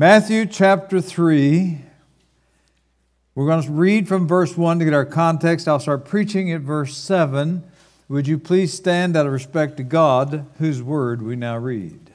Matthew 0.00 0.46
chapter 0.46 0.98
3. 1.02 1.78
We're 3.34 3.46
going 3.46 3.62
to 3.62 3.70
read 3.70 4.08
from 4.08 4.26
verse 4.26 4.56
1 4.56 4.78
to 4.78 4.86
get 4.86 4.94
our 4.94 5.04
context. 5.04 5.68
I'll 5.68 5.78
start 5.78 6.06
preaching 6.06 6.50
at 6.52 6.62
verse 6.62 6.96
7. 6.96 7.62
Would 8.08 8.26
you 8.26 8.38
please 8.38 8.72
stand 8.72 9.14
out 9.14 9.26
of 9.26 9.32
respect 9.32 9.76
to 9.76 9.82
God, 9.82 10.46
whose 10.56 10.82
word 10.82 11.20
we 11.20 11.36
now 11.36 11.58
read? 11.58 12.12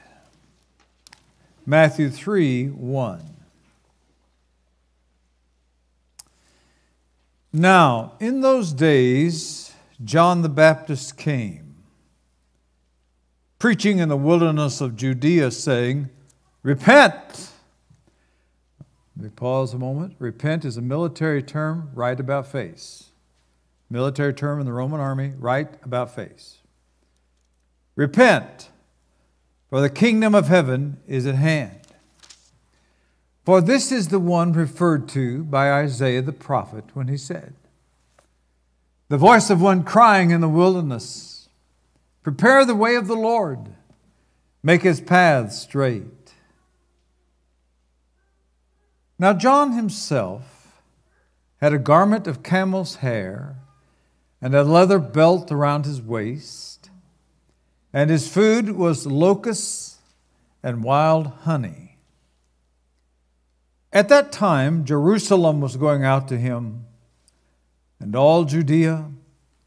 Matthew 1.64 2.10
3 2.10 2.70
1. 2.70 3.22
Now, 7.54 8.14
in 8.20 8.42
those 8.42 8.74
days, 8.74 9.74
John 10.04 10.42
the 10.42 10.50
Baptist 10.50 11.20
came, 11.20 11.76
preaching 13.60 14.00
in 14.00 14.10
the 14.10 14.18
wilderness 14.18 14.82
of 14.82 14.96
Judea, 14.96 15.52
saying, 15.52 16.10
Repent! 16.64 17.52
Let 19.18 19.24
me 19.24 19.30
pause 19.30 19.74
a 19.74 19.80
moment. 19.80 20.16
Repent 20.20 20.66
is 20.66 20.78
a 20.78 20.82
military 20.82 21.42
term, 21.42 21.90
right 21.94 22.20
about 22.20 22.48
face. 22.48 23.12
Military 23.90 24.34
term 24.34 24.60
in 24.60 24.66
the 24.66 24.74
Roman 24.74 25.00
army, 25.00 25.34
right 25.38 25.70
about 25.84 26.14
face. 26.14 26.58
Repent, 27.96 28.70
for 29.70 29.80
the 29.80 29.90
kingdom 29.90 30.36
of 30.36 30.48
heaven 30.48 30.98
is 31.08 31.26
at 31.26 31.36
hand. 31.36 31.80
For 33.46 33.62
this 33.62 33.92
is 33.92 34.10
the 34.10 34.20
one 34.20 34.54
referred 34.54 35.08
to 35.10 35.44
by 35.44 35.72
Isaiah 35.72 36.22
the 36.22 36.34
prophet 36.34 36.86
when 36.94 37.08
he 37.08 37.16
said, 37.16 37.54
The 39.08 39.18
voice 39.18 39.50
of 39.50 39.62
one 39.62 39.84
crying 39.84 40.32
in 40.32 40.42
the 40.42 40.50
wilderness, 40.50 41.48
Prepare 42.24 42.66
the 42.66 42.76
way 42.76 42.96
of 42.96 43.08
the 43.08 43.16
Lord, 43.16 43.76
make 44.64 44.82
his 44.82 45.00
paths 45.00 45.62
straight. 45.62 46.06
Now, 49.18 49.34
John 49.34 49.72
himself 49.72 50.82
had 51.62 51.74
a 51.74 51.80
garment 51.80 52.28
of 52.28 52.44
camel's 52.44 52.98
hair 52.98 53.56
and 54.42 54.54
a 54.54 54.64
leather 54.64 55.00
belt 55.00 55.52
around 55.52 55.86
his 55.86 56.02
waist, 56.02 56.90
and 57.94 58.10
his 58.10 58.28
food 58.28 58.72
was 58.72 59.08
locusts 59.08 60.00
and 60.62 60.84
wild 60.84 61.28
honey. 61.28 61.98
At 63.94 64.10
that 64.10 64.34
time, 64.34 64.84
Jerusalem 64.84 65.62
was 65.62 65.78
going 65.78 66.04
out 66.04 66.28
to 66.28 66.38
him, 66.38 66.86
and 68.00 68.16
all 68.16 68.44
Judea 68.44 69.10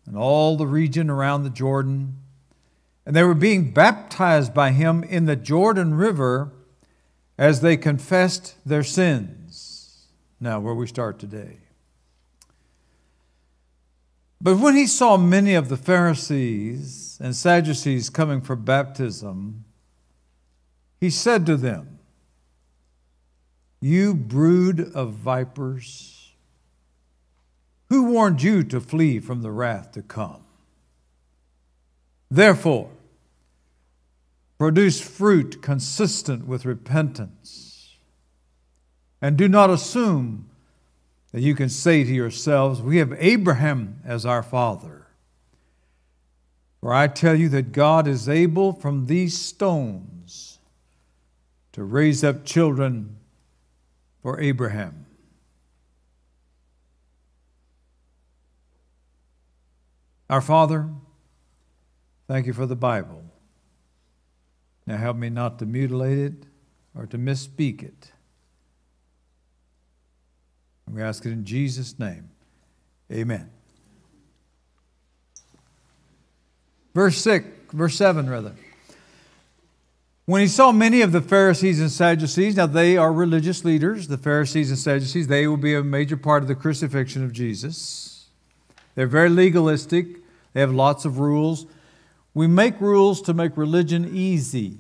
and 0.05 0.17
all 0.17 0.59
the 0.59 0.67
region 0.67 1.09
around 1.09 1.45
the 1.45 1.51
Jordan, 1.51 2.19
and 3.07 3.17
they 3.17 3.23
were 3.23 3.35
being 3.35 3.71
baptized 3.71 4.53
by 4.53 4.73
him 4.73 5.03
in 5.03 5.25
the 5.25 5.37
Jordan 5.37 5.95
River 5.95 6.53
as 7.39 7.61
they 7.61 7.77
confessed 7.77 8.57
their 8.67 8.83
sins. 8.83 10.09
Now, 10.41 10.59
where 10.59 10.75
we 10.75 10.87
start 10.87 11.19
today. 11.19 11.59
But 14.41 14.59
when 14.59 14.77
he 14.77 14.87
saw 14.87 15.17
many 15.17 15.55
of 15.55 15.69
the 15.69 15.77
Pharisees 15.77 17.19
and 17.21 17.35
Sadducees 17.35 18.11
coming 18.11 18.41
for 18.41 18.55
baptism, 18.55 19.65
he 21.01 21.11
said 21.11 21.47
to 21.47 21.57
them, 21.57 21.99
You 23.81 24.15
brood 24.15 24.93
of 24.95 25.13
vipers, 25.13 26.33
who 27.89 28.05
warned 28.05 28.43
you 28.43 28.63
to 28.65 28.81
flee 28.81 29.19
from 29.19 29.43
the 29.43 29.51
wrath 29.51 29.93
to 29.93 30.03
come? 30.03 30.45
Therefore, 32.31 32.91
produce 34.59 35.01
fruit 35.01 35.63
consistent 35.63 36.47
with 36.47 36.65
repentance 36.65 37.97
and 39.21 39.37
do 39.37 39.49
not 39.49 39.71
assume 39.71 40.49
that 41.33 41.41
you 41.41 41.55
can 41.55 41.69
say 41.69 42.05
to 42.05 42.13
yourselves, 42.13 42.81
We 42.81 42.99
have 42.99 43.15
Abraham 43.19 44.01
as 44.05 44.25
our 44.25 44.43
father. 44.43 45.07
For 46.81 46.95
I 46.95 47.09
tell 47.09 47.35
you 47.35 47.49
that 47.51 47.73
God 47.73 48.07
is 48.07 48.29
able 48.29 48.73
from 48.73 49.07
these 49.07 49.37
stones 49.37 50.59
to 51.73 51.83
raise 51.83 52.23
up 52.23 52.45
children 52.45 53.17
for 54.23 54.41
Abraham. 54.41 55.07
Our 60.31 60.41
Father, 60.41 60.89
thank 62.27 62.47
you 62.47 62.53
for 62.53 62.67
the 62.67 62.77
Bible. 62.77 63.28
Now 64.89 64.97
help 64.97 65.19
me 65.19 65.29
not 65.29 65.59
to 65.59 65.67
mutilate 65.67 66.17
it 66.17 66.33
or 66.97 67.05
to 67.05 67.19
misspeak 67.19 67.83
it. 67.83 68.11
We 70.91 71.03
ask 71.03 71.27
it 71.27 71.31
in 71.31 71.45
Jesus' 71.45 71.99
name. 71.99 72.31
Amen. 73.13 73.51
Verse 76.95 77.19
6, 77.19 77.47
verse 77.75 77.97
7, 77.97 78.31
rather. 78.31 78.55
When 80.25 80.41
he 80.41 80.49
saw 80.49 80.73
many 80.73 81.03
of 81.03 81.13
the 81.13 81.21
Pharisees 81.21 81.83
and 81.83 81.91
Sadducees, 81.91 82.57
now 82.57 82.65
they 82.65 82.97
are 82.97 83.13
religious 83.13 83.67
leaders, 83.67 84.09
the 84.09 84.17
Pharisees 84.17 84.71
and 84.71 84.79
Sadducees, 84.79 85.27
they 85.27 85.47
will 85.47 85.59
be 85.59 85.75
a 85.75 85.85
major 85.85 86.17
part 86.17 86.43
of 86.43 86.49
the 86.49 86.55
crucifixion 86.55 87.23
of 87.23 87.35
Jesus. 87.35 88.29
They're 88.95 89.07
very 89.07 89.29
legalistic, 89.29 90.07
they 90.55 90.61
have 90.61 90.73
lots 90.73 91.05
of 91.05 91.19
rules. 91.19 91.67
We 92.35 92.47
make 92.47 92.81
rules 92.81 93.23
to 93.23 93.35
make 93.35 93.57
religion 93.57 94.09
easy. 94.15 94.79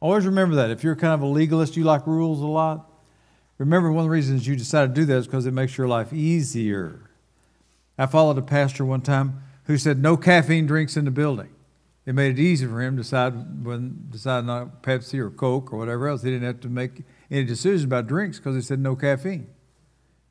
Always 0.00 0.26
remember 0.26 0.56
that. 0.56 0.70
If 0.70 0.82
you're 0.84 0.96
kind 0.96 1.14
of 1.14 1.22
a 1.22 1.26
legalist, 1.26 1.76
you 1.76 1.84
like 1.84 2.06
rules 2.06 2.40
a 2.40 2.46
lot, 2.46 2.90
Remember, 3.58 3.92
one 3.92 4.04
of 4.04 4.06
the 4.06 4.10
reasons 4.10 4.46
you 4.46 4.56
decided 4.56 4.94
to 4.94 5.00
do 5.00 5.04
that 5.06 5.16
is 5.16 5.26
because 5.26 5.46
it 5.46 5.52
makes 5.52 5.78
your 5.78 5.86
life 5.86 6.12
easier. 6.12 7.10
I 7.96 8.06
followed 8.06 8.38
a 8.38 8.42
pastor 8.42 8.84
one 8.84 9.00
time 9.00 9.42
who 9.64 9.78
said 9.78 9.98
no 9.98 10.16
caffeine 10.16 10.66
drinks 10.66 10.96
in 10.96 11.04
the 11.04 11.10
building. 11.10 11.50
It 12.04 12.14
made 12.14 12.38
it 12.38 12.42
easy 12.42 12.66
for 12.66 12.82
him 12.82 12.96
to 12.96 13.02
decide 13.02 13.64
when 13.64 14.08
decide 14.10 14.44
not 14.44 14.82
Pepsi 14.82 15.18
or 15.18 15.30
Coke 15.30 15.72
or 15.72 15.78
whatever 15.78 16.08
else. 16.08 16.22
He 16.22 16.30
didn't 16.30 16.46
have 16.46 16.60
to 16.60 16.68
make 16.68 17.02
any 17.30 17.44
decisions 17.44 17.84
about 17.84 18.08
drinks 18.08 18.38
because 18.38 18.56
he 18.56 18.60
said 18.60 18.80
no 18.80 18.96
caffeine. 18.96 19.46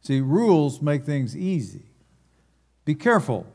See, 0.01 0.19
rules 0.19 0.81
make 0.81 1.05
things 1.05 1.35
easy. 1.35 1.85
Be 2.85 2.93
careful. 2.93 3.47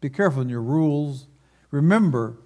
Be 0.00 0.10
careful 0.10 0.42
in 0.42 0.48
your 0.50 0.62
rules. 0.62 1.26
Remember, 1.70 2.36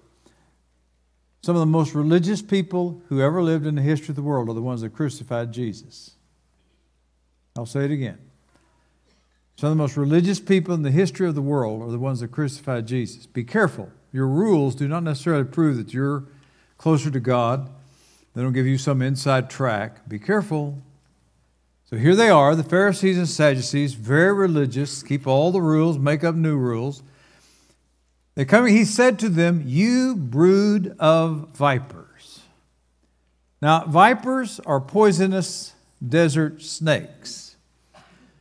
some 1.41 1.55
of 1.55 1.59
the 1.59 1.65
most 1.65 1.93
religious 1.93 2.41
people 2.41 3.01
who 3.09 3.21
ever 3.21 3.41
lived 3.41 3.65
in 3.65 3.75
the 3.75 3.81
history 3.81 4.09
of 4.09 4.15
the 4.15 4.21
world 4.21 4.49
are 4.49 4.53
the 4.53 4.61
ones 4.61 4.81
that 4.81 4.93
crucified 4.93 5.51
Jesus. 5.51 6.11
I'll 7.55 7.65
say 7.65 7.85
it 7.85 7.91
again. 7.91 8.17
Some 9.57 9.71
of 9.71 9.77
the 9.77 9.81
most 9.81 9.95
religious 9.95 10.39
people 10.39 10.73
in 10.73 10.81
the 10.81 10.91
history 10.91 11.27
of 11.27 11.35
the 11.35 11.41
world 11.41 11.81
are 11.81 11.91
the 11.91 11.99
ones 11.99 12.19
that 12.19 12.31
crucified 12.31 12.87
Jesus. 12.87 13.25
Be 13.25 13.43
careful. 13.43 13.89
Your 14.11 14.27
rules 14.27 14.75
do 14.75 14.87
not 14.87 15.03
necessarily 15.03 15.45
prove 15.45 15.77
that 15.77 15.93
you're 15.93 16.25
closer 16.77 17.09
to 17.09 17.19
God. 17.19 17.69
They 18.33 18.41
don't 18.41 18.53
give 18.53 18.65
you 18.67 18.77
some 18.77 19.01
inside 19.01 19.49
track. 19.49 20.07
Be 20.09 20.19
careful. 20.19 20.81
So 21.85 21.95
here 21.95 22.15
they 22.15 22.29
are, 22.29 22.55
the 22.55 22.63
Pharisees 22.63 23.17
and 23.17 23.29
Sadducees, 23.29 23.93
very 23.93 24.33
religious, 24.33 25.03
keep 25.03 25.27
all 25.27 25.51
the 25.51 25.61
rules, 25.61 25.99
make 25.99 26.23
up 26.23 26.35
new 26.35 26.57
rules. 26.57 27.03
They 28.35 28.43
come, 28.43 28.65
he 28.67 28.83
said 28.83 29.17
to 29.19 29.29
them, 29.29 29.63
You 29.65 30.15
brood 30.15 30.95
of 30.99 31.49
vipers. 31.55 32.41
Now, 33.61 33.85
vipers 33.85 34.59
are 34.65 34.81
poisonous 34.81 35.73
desert 36.05 36.61
snakes. 36.61 37.55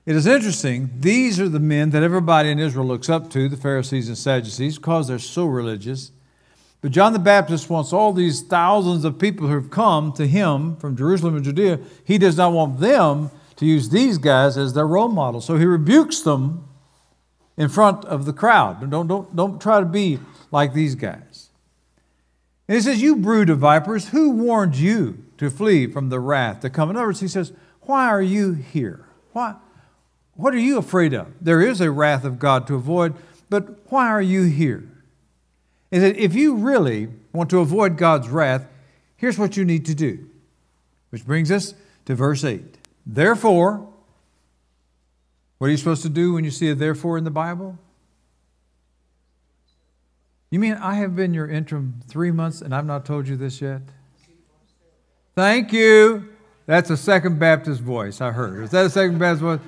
It 0.04 0.16
is 0.16 0.26
interesting, 0.26 0.90
these 0.98 1.40
are 1.40 1.48
the 1.48 1.60
men 1.60 1.90
that 1.90 2.02
everybody 2.02 2.50
in 2.50 2.58
Israel 2.58 2.84
looks 2.84 3.08
up 3.08 3.30
to, 3.30 3.48
the 3.48 3.56
Pharisees 3.56 4.08
and 4.08 4.18
Sadducees, 4.18 4.76
because 4.76 5.08
they're 5.08 5.18
so 5.18 5.46
religious. 5.46 6.10
But 6.82 6.90
John 6.90 7.14
the 7.14 7.18
Baptist 7.18 7.70
wants 7.70 7.94
all 7.94 8.12
these 8.12 8.42
thousands 8.42 9.06
of 9.06 9.18
people 9.18 9.46
who 9.46 9.54
have 9.54 9.70
come 9.70 10.12
to 10.14 10.26
him 10.26 10.76
from 10.76 10.94
Jerusalem 10.94 11.36
and 11.36 11.44
Judea, 11.44 11.78
he 12.04 12.18
does 12.18 12.36
not 12.36 12.52
want 12.52 12.80
them 12.80 13.30
to 13.56 13.64
use 13.64 13.88
these 13.88 14.18
guys 14.18 14.58
as 14.58 14.74
their 14.74 14.86
role 14.86 15.08
models. 15.08 15.46
So 15.46 15.56
he 15.56 15.64
rebukes 15.64 16.20
them 16.20 16.68
in 17.56 17.68
front 17.68 18.04
of 18.04 18.24
the 18.24 18.32
crowd. 18.32 18.90
Don't, 18.90 19.06
don't, 19.06 19.34
don't 19.34 19.60
try 19.60 19.80
to 19.80 19.86
be 19.86 20.18
like 20.50 20.74
these 20.74 20.94
guys. 20.94 21.50
And 22.68 22.76
he 22.76 22.82
says, 22.82 23.02
You 23.02 23.16
brood 23.16 23.50
of 23.50 23.58
vipers, 23.58 24.08
who 24.08 24.30
warned 24.30 24.76
you 24.76 25.24
to 25.38 25.50
flee 25.50 25.86
from 25.86 26.08
the 26.08 26.20
wrath 26.20 26.60
to 26.60 26.70
come? 26.70 26.90
In 26.90 26.96
other 26.96 27.06
words, 27.06 27.20
he 27.20 27.28
says, 27.28 27.52
Why 27.82 28.06
are 28.06 28.22
you 28.22 28.52
here? 28.52 29.06
Why? 29.32 29.56
What 30.34 30.54
are 30.54 30.58
you 30.58 30.78
afraid 30.78 31.12
of? 31.12 31.28
There 31.40 31.60
is 31.60 31.80
a 31.80 31.90
wrath 31.90 32.24
of 32.24 32.38
God 32.38 32.66
to 32.66 32.74
avoid, 32.74 33.14
but 33.50 33.90
why 33.90 34.08
are 34.08 34.22
you 34.22 34.44
here?" 34.44 34.88
Is 35.90 36.02
that 36.02 36.16
if 36.16 36.34
you 36.34 36.56
really 36.56 37.08
want 37.32 37.50
to 37.50 37.60
avoid 37.60 37.96
God's 37.96 38.28
wrath, 38.28 38.66
here's 39.16 39.38
what 39.38 39.56
you 39.56 39.64
need 39.64 39.86
to 39.86 39.94
do. 39.94 40.28
Which 41.10 41.24
brings 41.24 41.52
us 41.52 41.74
to 42.06 42.16
verse 42.16 42.42
8. 42.42 42.78
Therefore, 43.06 43.88
what 45.64 45.68
are 45.68 45.70
you 45.70 45.78
supposed 45.78 46.02
to 46.02 46.10
do 46.10 46.34
when 46.34 46.44
you 46.44 46.50
see 46.50 46.68
a 46.68 46.74
therefore 46.74 47.16
in 47.16 47.24
the 47.24 47.30
Bible? 47.30 47.78
You 50.50 50.58
mean 50.58 50.74
I 50.74 50.96
have 50.96 51.16
been 51.16 51.32
your 51.32 51.48
interim 51.48 52.02
three 52.06 52.30
months 52.30 52.60
and 52.60 52.74
I've 52.74 52.84
not 52.84 53.06
told 53.06 53.26
you 53.26 53.34
this 53.38 53.62
yet? 53.62 53.80
Thank 55.34 55.72
you. 55.72 56.28
That's 56.66 56.90
a 56.90 56.98
Second 56.98 57.38
Baptist 57.38 57.80
voice 57.80 58.20
I 58.20 58.32
heard. 58.32 58.62
Is 58.62 58.72
that 58.72 58.84
a 58.84 58.90
Second 58.90 59.18
Baptist 59.18 59.40
voice? 59.40 59.60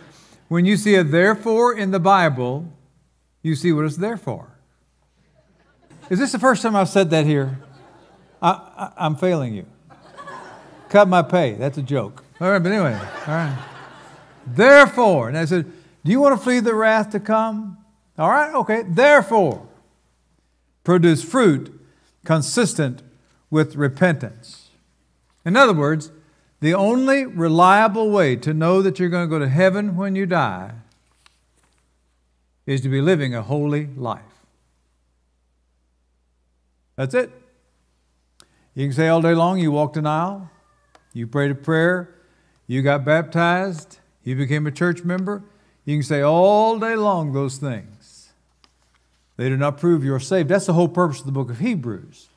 When 0.48 0.66
you 0.66 0.76
see 0.76 0.96
a 0.96 1.02
therefore 1.02 1.74
in 1.74 1.92
the 1.92 1.98
Bible, 1.98 2.70
you 3.40 3.54
see 3.54 3.72
what 3.72 3.86
it's 3.86 3.96
there 3.96 4.18
for. 4.18 4.50
Is 6.10 6.18
this 6.18 6.30
the 6.30 6.38
first 6.38 6.60
time 6.60 6.76
I've 6.76 6.90
said 6.90 7.08
that 7.08 7.24
here? 7.24 7.58
I, 8.42 8.92
am 8.98 9.16
failing 9.16 9.54
you. 9.54 9.64
Cut 10.90 11.08
my 11.08 11.22
pay. 11.22 11.54
That's 11.54 11.78
a 11.78 11.82
joke. 11.82 12.22
All 12.38 12.50
right, 12.50 12.58
but 12.58 12.70
anyway, 12.70 12.92
all 12.92 13.34
right. 13.34 13.58
Therefore, 14.46 15.28
and 15.28 15.38
I 15.38 15.46
said, 15.46 15.72
Do 16.06 16.12
you 16.12 16.20
want 16.20 16.38
to 16.38 16.44
flee 16.44 16.60
the 16.60 16.72
wrath 16.72 17.10
to 17.10 17.18
come? 17.18 17.78
All 18.16 18.30
right, 18.30 18.54
okay. 18.54 18.84
Therefore, 18.86 19.66
produce 20.84 21.24
fruit 21.24 21.80
consistent 22.24 23.02
with 23.50 23.74
repentance. 23.74 24.68
In 25.44 25.56
other 25.56 25.72
words, 25.72 26.12
the 26.60 26.74
only 26.74 27.26
reliable 27.26 28.08
way 28.12 28.36
to 28.36 28.54
know 28.54 28.82
that 28.82 29.00
you're 29.00 29.08
going 29.08 29.26
to 29.26 29.28
go 29.28 29.40
to 29.40 29.48
heaven 29.48 29.96
when 29.96 30.14
you 30.14 30.26
die 30.26 30.74
is 32.66 32.80
to 32.82 32.88
be 32.88 33.00
living 33.00 33.34
a 33.34 33.42
holy 33.42 33.86
life. 33.96 34.22
That's 36.94 37.14
it. 37.14 37.32
You 38.74 38.86
can 38.86 38.92
say 38.92 39.08
all 39.08 39.22
day 39.22 39.34
long 39.34 39.58
you 39.58 39.72
walked 39.72 39.96
an 39.96 40.06
aisle, 40.06 40.52
you 41.12 41.26
prayed 41.26 41.50
a 41.50 41.56
prayer, 41.56 42.14
you 42.68 42.82
got 42.82 43.04
baptized, 43.04 43.98
you 44.22 44.36
became 44.36 44.68
a 44.68 44.70
church 44.70 45.02
member. 45.02 45.42
You 45.86 45.96
can 45.96 46.02
say 46.02 46.20
all 46.20 46.78
day 46.78 46.96
long 46.96 47.32
those 47.32 47.56
things. 47.56 48.28
They 49.36 49.48
do 49.48 49.56
not 49.56 49.78
prove 49.78 50.04
you're 50.04 50.20
saved. 50.20 50.48
That's 50.48 50.66
the 50.66 50.72
whole 50.72 50.88
purpose 50.88 51.20
of 51.20 51.26
the 51.26 51.32
book 51.32 51.48
of 51.48 51.60
Hebrews. 51.60 52.28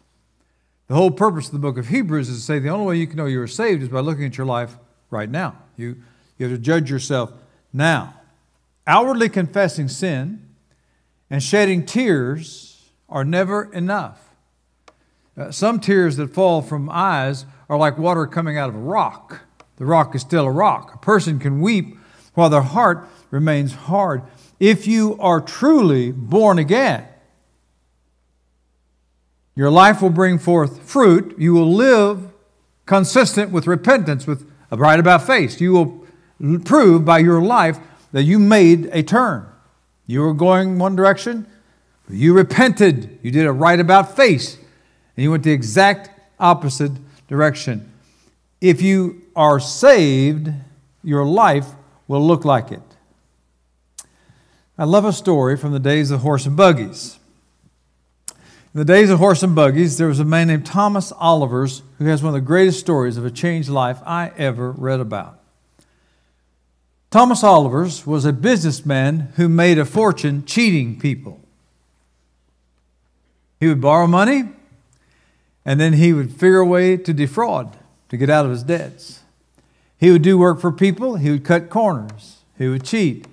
The 0.87 0.95
whole 0.95 1.11
purpose 1.11 1.47
of 1.47 1.53
the 1.53 1.59
book 1.59 1.77
of 1.77 1.87
Hebrews 1.87 2.29
is 2.29 2.37
to 2.37 2.43
say 2.43 2.59
the 2.59 2.69
only 2.69 2.85
way 2.85 2.95
you 2.97 3.07
can 3.07 3.17
know 3.17 3.25
you're 3.25 3.47
saved 3.47 3.83
is 3.83 3.89
by 3.89 3.99
looking 3.99 4.25
at 4.25 4.37
your 4.37 4.47
life 4.47 4.77
right 5.09 5.29
now. 5.29 5.57
You, 5.77 5.97
you 6.37 6.47
have 6.47 6.55
to 6.55 6.61
judge 6.61 6.89
yourself 6.89 7.33
now. 7.73 8.15
Outwardly 8.85 9.29
confessing 9.29 9.87
sin 9.87 10.47
and 11.29 11.41
shedding 11.41 11.85
tears 11.85 12.89
are 13.07 13.23
never 13.23 13.71
enough. 13.73 14.29
Uh, 15.37 15.51
some 15.51 15.79
tears 15.79 16.17
that 16.17 16.33
fall 16.33 16.61
from 16.61 16.89
eyes 16.91 17.45
are 17.69 17.77
like 17.77 17.97
water 17.97 18.27
coming 18.27 18.57
out 18.57 18.69
of 18.69 18.75
a 18.75 18.79
rock. 18.79 19.41
The 19.77 19.85
rock 19.85 20.13
is 20.13 20.21
still 20.21 20.45
a 20.45 20.51
rock. 20.51 20.93
A 20.93 20.97
person 20.97 21.39
can 21.39 21.61
weep 21.61 21.97
while 22.33 22.49
their 22.49 22.61
heart 22.61 23.07
remains 23.31 23.73
hard. 23.73 24.23
If 24.59 24.87
you 24.87 25.17
are 25.19 25.39
truly 25.39 26.11
born 26.11 26.59
again, 26.59 27.05
your 29.55 29.69
life 29.69 30.01
will 30.01 30.09
bring 30.09 30.39
forth 30.39 30.83
fruit. 30.83 31.35
You 31.37 31.53
will 31.53 31.73
live 31.73 32.31
consistent 32.85 33.51
with 33.51 33.67
repentance, 33.67 34.25
with 34.25 34.49
a 34.71 34.77
right 34.77 34.99
about 34.99 35.25
face. 35.25 35.59
You 35.59 35.73
will 35.73 36.59
prove 36.59 37.05
by 37.05 37.19
your 37.19 37.41
life 37.41 37.77
that 38.11 38.23
you 38.23 38.39
made 38.39 38.89
a 38.91 39.03
turn. 39.03 39.45
You 40.07 40.21
were 40.21 40.33
going 40.33 40.79
one 40.79 40.95
direction, 40.95 41.45
you 42.09 42.33
repented. 42.33 43.19
You 43.21 43.31
did 43.31 43.45
a 43.45 43.51
right 43.51 43.79
about 43.79 44.15
face, 44.15 44.55
and 44.55 45.23
you 45.23 45.31
went 45.31 45.43
the 45.43 45.51
exact 45.51 46.09
opposite 46.39 46.93
direction. 47.27 47.91
If 48.61 48.81
you 48.81 49.21
are 49.35 49.59
saved, 49.59 50.49
your 51.03 51.23
life 51.25 51.67
will 52.07 52.25
look 52.25 52.45
like 52.45 52.71
it. 52.71 52.81
I 54.79 54.85
love 54.85 55.03
a 55.03 55.11
story 55.11 55.57
from 55.57 55.73
the 55.73 55.79
days 55.79 56.09
of 56.09 56.21
horse 56.21 56.45
and 56.45 56.55
buggies. 56.55 57.19
In 58.29 58.79
the 58.79 58.85
days 58.85 59.09
of 59.09 59.19
horse 59.19 59.43
and 59.43 59.53
buggies, 59.53 59.97
there 59.97 60.07
was 60.07 60.21
a 60.21 60.25
man 60.25 60.47
named 60.47 60.65
Thomas 60.65 61.11
Olivers 61.21 61.81
who 61.97 62.05
has 62.05 62.23
one 62.23 62.29
of 62.29 62.41
the 62.41 62.47
greatest 62.47 62.79
stories 62.79 63.17
of 63.17 63.25
a 63.25 63.29
changed 63.29 63.67
life 63.67 63.99
I 64.05 64.31
ever 64.37 64.71
read 64.71 65.01
about. 65.01 65.37
Thomas 67.11 67.43
Olivers 67.43 68.07
was 68.07 68.23
a 68.23 68.31
businessman 68.31 69.33
who 69.35 69.49
made 69.49 69.77
a 69.77 69.83
fortune 69.83 70.45
cheating 70.45 70.97
people. 70.97 71.41
He 73.59 73.67
would 73.67 73.81
borrow 73.81 74.07
money 74.07 74.47
and 75.65 75.77
then 75.77 75.91
he 75.91 76.13
would 76.13 76.31
figure 76.31 76.59
a 76.59 76.65
way 76.65 76.95
to 76.95 77.11
defraud, 77.11 77.75
to 78.07 78.15
get 78.15 78.29
out 78.29 78.45
of 78.45 78.51
his 78.51 78.63
debts. 78.63 79.19
He 79.97 80.09
would 80.09 80.21
do 80.21 80.37
work 80.37 80.61
for 80.61 80.71
people, 80.71 81.17
he 81.17 81.31
would 81.31 81.43
cut 81.43 81.69
corners, 81.69 82.37
he 82.57 82.69
would 82.69 82.85
cheat, 82.85 83.27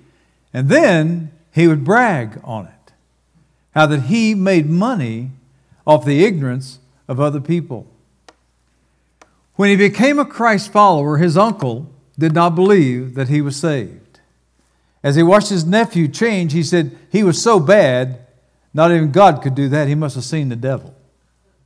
and 0.53 0.67
then 0.67 1.31
he 1.57 1.67
would 1.67 1.83
brag 1.83 2.39
on 2.43 2.67
it 2.67 2.93
how 3.71 3.87
that 3.87 4.03
he 4.03 4.35
made 4.35 4.69
money 4.69 5.31
off 5.85 6.05
the 6.05 6.23
ignorance 6.23 6.79
of 7.07 7.19
other 7.19 7.41
people. 7.41 7.87
When 9.55 9.69
he 9.69 9.75
became 9.75 10.19
a 10.19 10.25
Christ 10.25 10.71
follower, 10.71 11.17
his 11.17 11.35
uncle 11.35 11.87
did 12.17 12.33
not 12.33 12.53
believe 12.53 13.15
that 13.15 13.29
he 13.29 13.41
was 13.41 13.55
saved. 13.55 14.19
As 15.03 15.15
he 15.15 15.23
watched 15.23 15.49
his 15.49 15.65
nephew 15.65 16.07
change, 16.07 16.53
he 16.53 16.61
said 16.61 16.95
he 17.11 17.23
was 17.23 17.41
so 17.41 17.59
bad, 17.59 18.19
not 18.71 18.91
even 18.91 19.11
God 19.11 19.41
could 19.41 19.55
do 19.55 19.67
that. 19.69 19.87
He 19.87 19.95
must 19.95 20.13
have 20.13 20.23
seen 20.23 20.49
the 20.49 20.55
devil. 20.55 20.93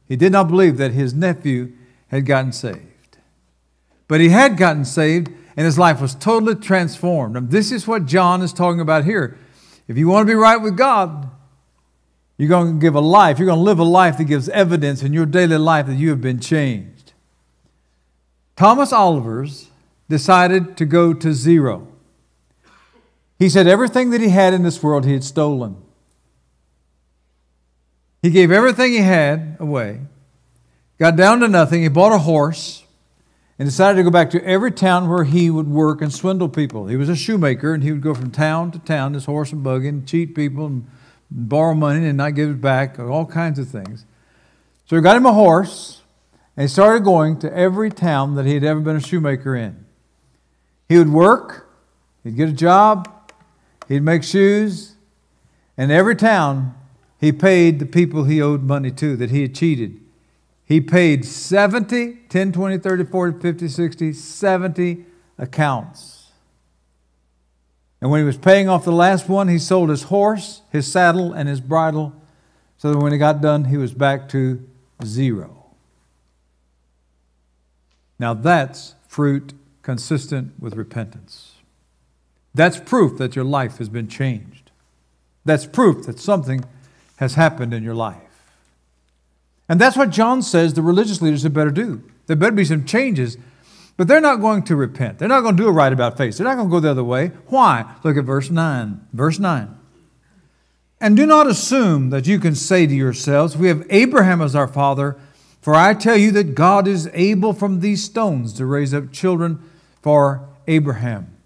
He 0.08 0.16
did 0.16 0.32
not 0.32 0.48
believe 0.48 0.78
that 0.78 0.92
his 0.92 1.14
nephew 1.14 1.74
had 2.08 2.26
gotten 2.26 2.54
saved. 2.54 3.18
But 4.08 4.22
he 4.22 4.30
had 4.30 4.56
gotten 4.56 4.86
saved, 4.86 5.30
and 5.58 5.66
his 5.66 5.78
life 5.78 6.00
was 6.00 6.16
totally 6.16 6.56
transformed. 6.56 7.36
And 7.36 7.52
this 7.52 7.74
is 7.74 7.88
what 7.88 8.06
John 8.06 8.42
is 8.42 8.54
talking 8.54 8.82
about 8.82 9.04
here. 9.04 9.38
If 9.88 9.98
you 9.98 10.08
want 10.08 10.28
to 10.28 10.32
be 10.32 10.36
right 10.36 10.58
with 10.58 10.78
God, 10.78 11.30
you're 12.38 12.50
going 12.50 12.74
to 12.74 12.80
give 12.80 12.96
a 12.96 13.02
life, 13.02 13.38
you're 13.38 13.46
going 13.46 13.60
to 13.60 13.64
live 13.64 13.80
a 13.80 13.84
life 13.84 14.18
that 14.18 14.24
gives 14.24 14.50
evidence 14.50 15.04
in 15.04 15.14
your 15.14 15.26
daily 15.26 15.58
life 15.58 15.86
that 15.88 15.96
you 15.96 16.10
have 16.10 16.22
been 16.22 16.40
changed. 16.40 17.14
Thomas 18.56 18.92
Olivers 18.92 19.70
decided 20.10 20.78
to 20.78 20.86
go 20.86 21.14
to 21.14 21.34
zero. 21.34 21.88
He 23.38 23.50
said 23.50 23.68
everything 23.68 24.12
that 24.12 24.22
he 24.22 24.30
had 24.30 24.54
in 24.54 24.64
this 24.64 24.84
world 24.84 25.06
he 25.06 25.14
had 25.14 25.24
stolen. 25.24 25.78
He 28.22 28.30
gave 28.30 28.52
everything 28.52 28.92
he 28.92 29.00
had 29.00 29.58
away, 29.60 30.02
got 31.00 31.16
down 31.16 31.40
to 31.40 31.48
nothing. 31.48 31.82
He 31.82 31.88
bought 31.88 32.12
a 32.12 32.20
horse 32.20 32.81
and 33.62 33.70
decided 33.70 33.96
to 33.96 34.04
go 34.04 34.10
back 34.10 34.32
to 34.32 34.44
every 34.44 34.72
town 34.72 35.08
where 35.08 35.24
he 35.24 35.52
would 35.52 35.68
work 35.68 36.02
and 36.02 36.12
swindle 36.12 36.50
people. 36.50 36.88
He 36.88 36.96
was 36.96 37.10
a 37.10 37.16
shoemaker 37.16 37.76
and 37.76 37.84
he 37.84 37.92
would 37.92 38.02
go 38.02 38.16
from 38.16 38.32
town 38.32 38.72
to 38.72 38.80
town, 38.80 39.14
this 39.14 39.26
horse 39.26 39.52
and 39.52 39.64
buggy, 39.64 39.88
and 39.88 40.08
cheat 40.08 40.34
people 40.34 40.66
and 40.66 40.90
borrow 41.30 41.76
money 41.76 42.08
and 42.08 42.18
not 42.18 42.34
give 42.34 42.50
it 42.50 42.60
back, 42.60 42.98
all 42.98 43.28
kinds 43.28 43.60
of 43.60 43.68
things. 43.68 44.04
So 44.88 44.96
he 44.96 45.02
got 45.04 45.16
him 45.16 45.28
a 45.28 45.32
horse 45.32 46.02
and 46.58 46.64
he 46.64 46.68
started 46.68 47.04
going 47.04 47.38
to 47.38 47.56
every 47.56 47.92
town 47.92 48.34
that 48.34 48.48
he 48.48 48.56
had 48.56 48.64
ever 48.64 48.80
been 48.80 48.96
a 48.96 49.00
shoemaker 49.00 49.56
in. 49.56 49.86
He 50.90 50.98
would 50.98 51.14
work, 51.14 51.70
he'd 52.24 52.38
get 52.38 52.50
a 52.50 52.54
job, 52.54 53.32
he'd 53.88 54.02
make 54.02 54.24
shoes, 54.24 54.96
and 55.78 55.92
every 55.92 56.16
town 56.16 56.74
he 57.20 57.32
paid 57.32 57.78
the 57.78 57.86
people 57.86 58.24
he 58.24 58.42
owed 58.42 58.64
money 58.64 58.90
to 58.90 59.16
that 59.18 59.30
he 59.30 59.44
had 59.44 59.54
cheated. 59.54 60.01
He 60.72 60.80
paid 60.80 61.26
70, 61.26 62.14
10, 62.30 62.54
20, 62.54 62.78
30, 62.78 63.04
40, 63.04 63.42
50, 63.42 63.68
60, 63.68 64.14
70 64.14 65.06
accounts. 65.38 66.30
And 68.00 68.10
when 68.10 68.22
he 68.22 68.26
was 68.26 68.38
paying 68.38 68.70
off 68.70 68.86
the 68.86 68.94
last 68.94 69.28
one, 69.28 69.50
he 69.50 69.60
sold 69.60 69.90
his 69.90 70.04
horse, 70.04 70.62
his 70.72 70.90
saddle, 70.90 71.34
and 71.34 71.50
his 71.50 71.60
bridle, 71.60 72.14
so 72.78 72.94
that 72.94 73.00
when 73.00 73.12
he 73.12 73.18
got 73.18 73.42
done, 73.42 73.66
he 73.66 73.76
was 73.76 73.94
back 73.94 74.30
to 74.30 74.66
zero. 75.04 75.66
Now 78.18 78.34
that's 78.34 78.96
fruit 79.10 79.52
consistent 79.82 80.54
with 80.58 80.76
repentance. 80.76 81.56
That's 82.56 82.80
proof 82.80 83.18
that 83.18 83.36
your 83.36 83.44
life 83.44 83.78
has 83.80 83.90
been 83.90 84.08
changed. 84.08 84.72
That's 85.44 85.66
proof 85.66 86.06
that 86.06 86.18
something 86.18 86.64
has 87.18 87.34
happened 87.34 87.74
in 87.74 87.84
your 87.84 87.96
life. 87.96 88.31
And 89.70 89.80
that's 89.80 89.98
what 89.98 90.10
John 90.10 90.42
says 90.42 90.74
the 90.74 90.82
religious 90.82 91.22
leaders 91.22 91.44
had 91.44 91.54
better 91.54 91.72
do. 91.72 92.04
There 92.28 92.36
better 92.36 92.52
be 92.52 92.66
some 92.66 92.86
changes 92.86 93.38
but 94.02 94.08
they're 94.08 94.20
not 94.20 94.42
going 94.42 94.64
to 94.64 94.76
repent. 94.76 95.20
They're 95.20 95.28
not 95.28 95.42
going 95.42 95.56
to 95.56 95.62
do 95.62 95.70
a 95.70 95.72
right 95.72 95.94
about 95.94 96.18
face. 96.18 96.38
They're 96.38 96.48
not 96.48 96.56
going 96.56 96.70
to 96.70 96.72
go 96.72 96.80
the 96.80 96.90
other 96.90 97.04
way. 97.04 97.28
Why? 97.50 97.86
Look 98.04 98.18
at 98.18 98.24
verse 98.24 98.50
9. 98.50 99.00
Verse 99.14 99.38
9. 99.38 99.78
And 101.00 101.16
do 101.16 101.28
not 101.28 101.46
assume 101.46 102.10
that 102.10 102.26
you 102.26 102.40
can 102.40 102.56
say 102.56 102.88
to 102.88 102.96
yourselves, 102.96 103.56
We 103.56 103.68
have 103.68 103.86
Abraham 103.92 104.42
as 104.42 104.56
our 104.56 104.68
father, 104.68 105.20
for 105.62 105.76
I 105.76 105.94
tell 105.94 106.18
you 106.18 106.32
that 106.32 106.56
God 106.56 106.88
is 106.88 107.12
able 107.14 107.54
from 107.54 107.82
these 107.82 108.04
stones 108.04 108.54
to 108.54 108.66
raise 108.66 108.92
up 108.92 109.12
children 109.12 109.64
for 110.02 110.50
Abraham. 110.68 111.38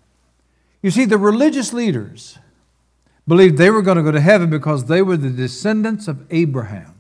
You 0.82 0.92
see, 0.92 1.04
the 1.04 1.18
religious 1.18 1.74
leaders 1.74 2.38
believed 3.28 3.58
they 3.58 3.70
were 3.70 3.82
going 3.82 3.98
to 3.98 4.04
go 4.04 4.12
to 4.12 4.22
heaven 4.22 4.50
because 4.50 4.86
they 4.86 5.02
were 5.02 5.18
the 5.18 5.30
descendants 5.30 6.08
of 6.08 6.26
Abraham. 6.30 6.95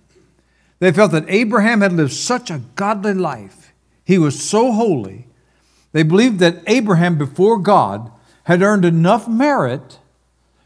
They 0.79 0.91
felt 0.91 1.11
that 1.11 1.25
Abraham 1.27 1.81
had 1.81 1.93
lived 1.93 2.13
such 2.13 2.49
a 2.49 2.61
godly 2.75 3.13
life, 3.13 3.73
he 4.03 4.17
was 4.17 4.43
so 4.43 4.71
holy 4.71 5.27
they 5.95 6.03
believed 6.03 6.39
that 6.39 6.61
Abraham, 6.67 7.17
before 7.17 7.57
God, 7.57 8.11
had 8.43 8.61
earned 8.61 8.83
enough 8.83 9.29
merit 9.29 9.99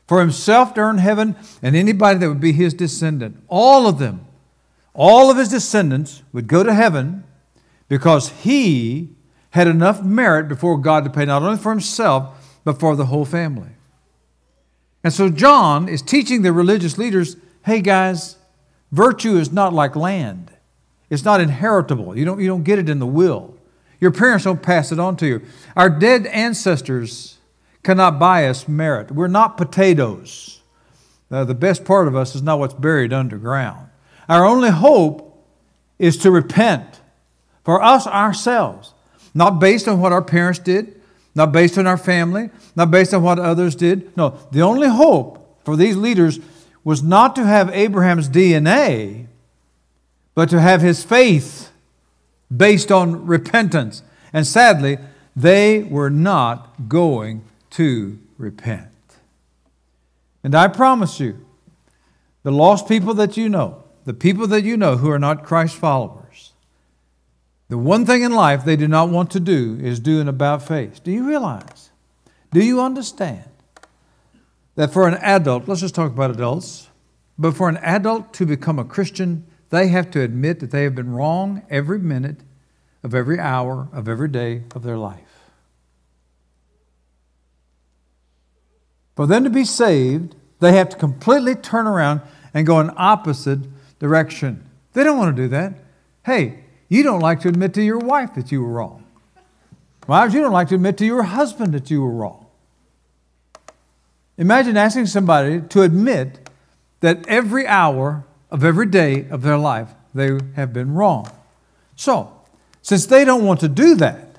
for 0.07 0.21
himself 0.21 0.73
to 0.73 0.81
earn 0.81 0.97
heaven 0.97 1.35
and 1.61 1.75
anybody 1.75 2.17
that 2.17 2.29
would 2.29 2.39
be 2.39 2.51
his 2.51 2.73
descendant. 2.73 3.37
All 3.47 3.85
of 3.85 3.99
them, 3.99 4.25
all 4.95 5.29
of 5.29 5.37
his 5.37 5.49
descendants 5.49 6.23
would 6.33 6.47
go 6.47 6.63
to 6.63 6.73
heaven 6.73 7.25
because 7.87 8.29
he 8.41 9.17
had 9.51 9.67
enough 9.67 10.01
merit 10.01 10.47
before 10.47 10.79
God 10.79 11.03
to 11.03 11.11
pay 11.11 11.25
not 11.25 11.43
only 11.43 11.59
for 11.59 11.69
himself, 11.69 12.59
but 12.63 12.79
for 12.79 12.95
the 12.95 13.05
whole 13.05 13.23
family. 13.23 13.69
And 15.03 15.13
so 15.13 15.29
John 15.29 15.87
is 15.87 16.01
teaching 16.01 16.41
the 16.41 16.51
religious 16.51 16.97
leaders 16.97 17.35
hey, 17.65 17.81
guys, 17.81 18.35
virtue 18.91 19.37
is 19.37 19.51
not 19.51 19.73
like 19.73 19.95
land, 19.95 20.51
it's 21.09 21.25
not 21.25 21.41
inheritable. 21.41 22.17
You 22.17 22.25
don't, 22.25 22.39
you 22.39 22.47
don't 22.47 22.63
get 22.63 22.79
it 22.79 22.89
in 22.89 22.99
the 22.99 23.05
will. 23.05 23.55
Your 23.99 24.11
parents 24.11 24.45
don't 24.45 24.61
pass 24.61 24.91
it 24.91 24.99
on 24.99 25.17
to 25.17 25.27
you. 25.27 25.41
Our 25.75 25.89
dead 25.89 26.25
ancestors 26.27 27.37
cannot 27.83 28.19
buy 28.19 28.47
us 28.47 28.67
merit. 28.67 29.11
We're 29.11 29.27
not 29.27 29.57
potatoes. 29.57 30.61
Uh, 31.31 31.43
the 31.43 31.55
best 31.55 31.85
part 31.85 32.07
of 32.07 32.15
us 32.15 32.35
is 32.35 32.41
not 32.41 32.59
what's 32.59 32.73
buried 32.73 33.13
underground. 33.13 33.89
Our 34.27 34.45
only 34.45 34.69
hope 34.69 35.45
is 35.97 36.17
to 36.17 36.31
repent 36.31 37.01
for 37.63 37.83
us 37.83 38.07
ourselves, 38.07 38.93
not 39.33 39.59
based 39.59 39.87
on 39.87 39.99
what 39.99 40.13
our 40.13 40.21
parents 40.21 40.59
did, 40.59 41.01
not 41.35 41.51
based 41.51 41.77
on 41.77 41.85
our 41.85 41.97
family, 41.97 42.49
not 42.75 42.89
based 42.89 43.13
on 43.13 43.21
what 43.21 43.37
others 43.37 43.75
did. 43.75 44.15
No, 44.17 44.37
the 44.51 44.61
only 44.61 44.87
hope 44.87 45.59
for 45.65 45.75
these 45.75 45.95
leaders 45.95 46.39
was 46.89 47.03
not 47.03 47.35
to 47.35 47.45
have 47.45 47.69
Abraham's 47.69 48.27
DNA, 48.27 49.27
but 50.33 50.49
to 50.49 50.59
have 50.59 50.81
his 50.81 51.03
faith 51.03 51.69
based 52.57 52.91
on 52.91 53.27
repentance. 53.27 54.01
And 54.33 54.47
sadly, 54.47 54.97
they 55.35 55.83
were 55.83 56.09
not 56.09 56.89
going 56.89 57.43
to 57.69 58.17
repent. 58.39 58.89
And 60.43 60.55
I 60.55 60.67
promise 60.67 61.19
you, 61.19 61.45
the 62.41 62.51
lost 62.51 62.87
people 62.87 63.13
that 63.13 63.37
you 63.37 63.49
know, 63.49 63.83
the 64.05 64.15
people 64.15 64.47
that 64.47 64.63
you 64.63 64.75
know 64.75 64.97
who 64.97 65.11
are 65.11 65.19
not 65.19 65.43
Christ 65.43 65.75
followers, 65.75 66.53
the 67.67 67.77
one 67.77 68.03
thing 68.03 68.23
in 68.23 68.31
life 68.31 68.65
they 68.65 68.75
do 68.75 68.87
not 68.87 69.11
want 69.11 69.29
to 69.29 69.39
do 69.39 69.77
is 69.79 69.99
do 69.99 70.19
an 70.21 70.27
about 70.27 70.67
face. 70.67 70.99
Do 70.99 71.11
you 71.11 71.27
realize? 71.27 71.91
Do 72.51 72.65
you 72.65 72.81
understand 72.81 73.43
that 74.79 74.93
for 74.93 75.09
an 75.09 75.15
adult, 75.15 75.67
let's 75.67 75.81
just 75.81 75.93
talk 75.93 76.09
about 76.09 76.31
adults, 76.31 76.87
but 77.37 77.53
for 77.53 77.67
an 77.67 77.75
adult 77.81 78.33
to 78.33 78.45
become 78.45 78.79
a 78.79 78.85
Christian, 78.85 79.45
they 79.71 79.89
have 79.89 80.09
to 80.11 80.21
admit 80.21 80.61
that 80.61 80.71
they 80.71 80.83
have 80.83 80.95
been 80.95 81.11
wrong 81.11 81.63
every 81.69 81.99
minute 81.99 82.37
of 83.03 83.13
every 83.13 83.37
hour 83.37 83.89
of 83.91 84.07
every 84.07 84.29
day 84.29 84.63
of 84.73 84.83
their 84.83 84.97
life. 84.97 85.49
For 89.17 89.27
them 89.27 89.43
to 89.43 89.49
be 89.49 89.65
saved, 89.65 90.37
they 90.61 90.71
have 90.71 90.87
to 90.87 90.95
completely 90.95 91.55
turn 91.55 91.85
around 91.85 92.21
and 92.53 92.65
go 92.65 92.79
in 92.79 92.89
opposite 92.95 93.59
direction. 93.99 94.63
They 94.93 95.03
don't 95.03 95.17
want 95.17 95.35
to 95.35 95.41
do 95.41 95.49
that. 95.49 95.73
Hey, 96.23 96.63
you 96.87 97.03
don't 97.03 97.19
like 97.19 97.41
to 97.41 97.49
admit 97.49 97.73
to 97.73 97.83
your 97.83 97.99
wife 97.99 98.33
that 98.35 98.49
you 98.49 98.61
were 98.61 98.71
wrong. 98.71 99.03
Wives, 100.07 100.33
you 100.33 100.39
don't 100.39 100.53
like 100.53 100.69
to 100.69 100.75
admit 100.75 100.97
to 100.99 101.05
your 101.05 101.23
husband 101.23 101.73
that 101.73 101.91
you 101.91 102.01
were 102.01 102.11
wrong. 102.11 102.38
Imagine 104.39 104.77
asking 104.77 105.07
somebody 105.07 105.59
to 105.59 105.81
admit 105.81 106.49
that 107.01 107.27
every 107.27 107.67
hour 107.67 108.23
of 108.49 108.63
every 108.63 108.85
day 108.85 109.27
of 109.29 109.41
their 109.41 109.57
life 109.57 109.89
they 110.15 110.39
have 110.55 110.71
been 110.71 110.93
wrong. 110.93 111.29
So, 111.97 112.33
since 112.81 113.05
they 113.05 113.25
don't 113.25 113.43
want 113.43 113.59
to 113.59 113.67
do 113.67 113.95
that, 113.95 114.37